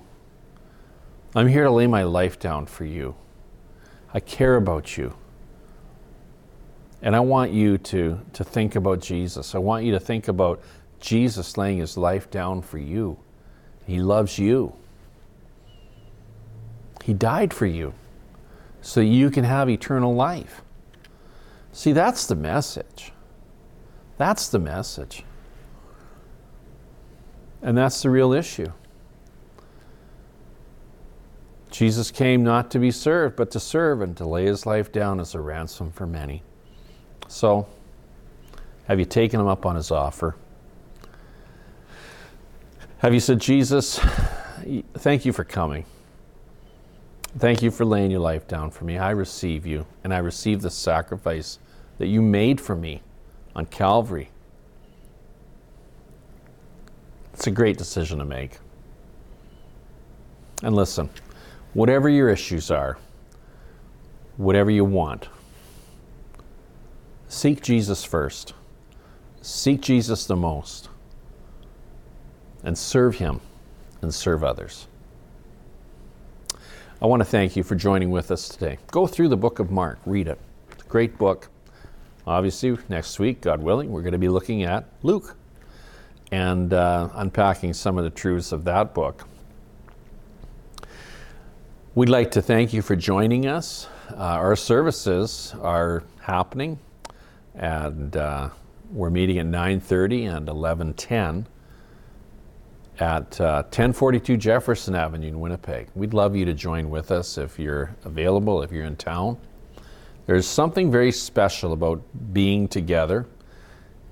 I'm 1.36 1.48
here 1.48 1.66
to 1.66 1.72
lay 1.72 1.86
my 1.86 2.02
life 2.02 2.40
down 2.40 2.66
for 2.66 2.86
you. 2.86 3.14
I 4.14 4.20
care 4.20 4.56
about 4.56 4.98
you. 4.98 5.16
And 7.02 7.16
I 7.16 7.20
want 7.20 7.52
you 7.52 7.78
to, 7.78 8.20
to 8.34 8.44
think 8.44 8.76
about 8.76 9.00
Jesus. 9.00 9.56
I 9.56 9.60
want 9.60 9.86
you 9.86 9.92
to 9.94 10.00
think 10.00 10.28
about 10.28 10.62
Jesus 11.00 11.58
laying 11.58 11.78
his 11.78 11.98
life 11.98 12.30
down 12.30 12.62
for 12.62 12.78
you. 12.78 13.18
He 13.88 14.00
loves 14.00 14.38
you. 14.38 14.74
He 17.04 17.14
died 17.14 17.54
for 17.54 17.66
you 17.66 17.94
so 18.82 19.00
you 19.00 19.30
can 19.30 19.44
have 19.44 19.70
eternal 19.70 20.14
life. 20.14 20.62
See, 21.72 21.92
that's 21.92 22.28
the 22.28 22.36
message. 22.36 23.14
That's 24.18 24.50
the 24.50 24.60
message. 24.60 25.24
And 27.62 27.78
that's 27.78 28.02
the 28.02 28.10
real 28.10 28.34
issue. 28.34 28.72
Jesus 31.72 32.10
came 32.12 32.44
not 32.44 32.72
to 32.72 32.80
be 32.80 32.92
served, 32.92 33.36
but 33.36 33.52
to 33.52 33.60
serve 33.60 34.02
and 34.02 34.18
to 34.18 34.26
lay 34.26 34.46
his 34.46 34.66
life 34.66 34.92
down 34.92 35.20
as 35.20 35.36
a 35.36 35.40
ransom 35.40 35.92
for 35.92 36.08
many. 36.08 36.42
So, 37.28 37.68
have 38.88 39.00
you 39.00 39.06
taken 39.06 39.40
him 39.40 39.48
up 39.48 39.66
on 39.66 39.76
his 39.76 39.92
offer? 39.92 40.36
Have 43.00 43.14
you 43.14 43.20
said, 43.20 43.40
Jesus, 43.40 44.00
thank 44.96 45.26
you 45.26 45.32
for 45.32 45.44
coming. 45.44 45.86
Thank 47.38 47.62
you 47.62 47.70
for 47.70 47.86
laying 47.86 48.10
your 48.10 48.20
life 48.20 48.48
down 48.48 48.72
for 48.72 48.86
me. 48.86 48.98
I 48.98 49.12
receive 49.12 49.66
you, 49.66 49.86
and 50.04 50.14
I 50.14 50.18
receive 50.18 50.62
the 50.62 50.72
sacrifice 50.72 51.60
that 52.00 52.08
you 52.08 52.22
made 52.22 52.60
for 52.60 52.76
me 52.76 53.04
on 53.56 53.68
Calvary. 53.68 54.32
It's 57.34 57.46
a 57.46 57.52
great 57.52 57.78
decision 57.78 58.18
to 58.20 58.26
make. 58.26 58.58
And 60.64 60.76
listen, 60.76 61.10
whatever 61.74 62.10
your 62.10 62.30
issues 62.30 62.72
are, 62.72 62.98
whatever 64.38 64.72
you 64.72 64.86
want, 64.86 65.28
Seek 67.30 67.62
Jesus 67.62 68.04
first. 68.04 68.56
Seek 69.44 69.82
Jesus 69.82 70.26
the 70.26 70.36
most. 70.36 70.90
And 72.64 72.76
serve 72.76 73.16
Him 73.16 73.40
and 74.02 74.14
serve 74.14 74.44
others. 74.44 74.88
I 77.02 77.06
want 77.06 77.22
to 77.22 77.26
thank 77.26 77.56
you 77.56 77.62
for 77.62 77.76
joining 77.76 78.10
with 78.10 78.32
us 78.32 78.50
today. 78.50 78.80
Go 78.88 79.06
through 79.06 79.30
the 79.30 79.38
book 79.38 79.60
of 79.60 79.70
Mark, 79.70 80.00
read 80.08 80.28
it. 80.28 80.40
It's 80.72 80.84
a 80.84 80.88
great 80.88 81.20
book. 81.20 81.50
Obviously, 82.26 82.78
next 82.90 83.20
week, 83.20 83.42
God 83.42 83.62
willing, 83.62 83.92
we're 83.92 84.02
going 84.02 84.14
to 84.14 84.18
be 84.18 84.28
looking 84.28 84.64
at 84.64 84.86
Luke 85.04 85.36
and 86.32 86.74
uh, 86.74 87.10
unpacking 87.14 87.74
some 87.74 88.00
of 88.00 88.04
the 88.04 88.10
truths 88.10 88.52
of 88.52 88.64
that 88.66 88.96
book. 88.96 89.29
We'd 91.96 92.08
like 92.08 92.30
to 92.32 92.42
thank 92.44 92.72
you 92.72 92.84
for 92.84 92.96
joining 92.96 93.48
us. 93.48 93.88
Uh, 94.12 94.18
our 94.18 94.56
services 94.56 95.56
are 95.60 96.04
happening 96.22 96.78
and 97.56 98.16
uh, 98.16 98.50
we're 98.92 99.10
meeting 99.10 99.40
at 99.40 99.48
9.30 99.48 100.38
and 100.38 100.48
11.10 100.48 101.46
at 103.00 103.42
uh, 103.42 103.64
1042 103.64 104.38
Jefferson 104.38 104.94
Avenue 104.94 105.30
in 105.30 105.40
Winnipeg. 105.40 105.88
We'd 105.96 106.14
love 106.14 106.36
you 106.36 106.46
to 106.46 106.54
join 106.54 106.92
with 106.92 107.10
us 107.10 107.40
if 107.40 107.58
you're 107.58 107.96
available, 108.06 108.62
if 108.62 108.72
you're 108.72 108.86
in 108.86 108.96
town. 108.96 109.40
There's 110.28 110.46
something 110.46 110.92
very 110.92 111.12
special 111.12 111.74
about 111.74 112.04
being 112.34 112.68
together. 112.68 113.26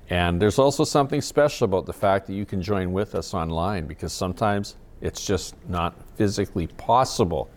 And 0.09 0.41
there's 0.41 0.57
also 0.57 0.83
something 0.83 1.21
special 1.21 1.65
about 1.65 1.85
the 1.85 1.93
fact 1.93 2.25
that 2.25 2.33
you 2.33 2.45
can 2.45 2.59
join 2.59 2.91
with 2.91 3.13
us 3.13 3.35
online 3.35 3.85
because 3.85 4.13
sometimes 4.13 4.77
it's 4.99 5.27
just 5.27 5.53
not 5.69 5.95
physically 6.15 6.65
possible 6.65 7.51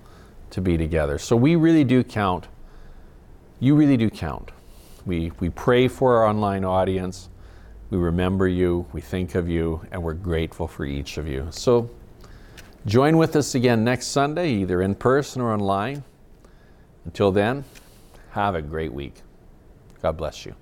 to 0.50 0.60
be 0.60 0.76
together. 0.76 1.18
So 1.18 1.36
we 1.36 1.56
really 1.56 1.84
do 1.84 2.02
count. 2.02 2.48
You 3.60 3.74
really 3.74 3.96
do 3.96 4.10
count. 4.10 4.50
We, 5.06 5.32
we 5.40 5.50
pray 5.50 5.88
for 5.88 6.16
our 6.16 6.26
online 6.26 6.64
audience. 6.64 7.28
We 7.90 7.98
remember 7.98 8.46
you, 8.46 8.86
we 8.92 9.00
think 9.00 9.34
of 9.34 9.48
you, 9.48 9.84
and 9.90 10.02
we're 10.02 10.14
grateful 10.14 10.68
for 10.68 10.84
each 10.84 11.18
of 11.18 11.26
you. 11.26 11.48
So 11.50 11.90
join 12.86 13.16
with 13.16 13.34
us 13.36 13.54
again 13.54 13.82
next 13.84 14.08
Sunday, 14.08 14.50
either 14.50 14.82
in 14.82 14.94
person 14.94 15.42
or 15.42 15.52
online. 15.52 16.04
Until 17.04 17.32
then, 17.32 17.64
have 18.30 18.54
a 18.54 18.62
great 18.62 18.92
week. 18.92 19.14
God 20.02 20.16
bless 20.16 20.46
you. 20.46 20.54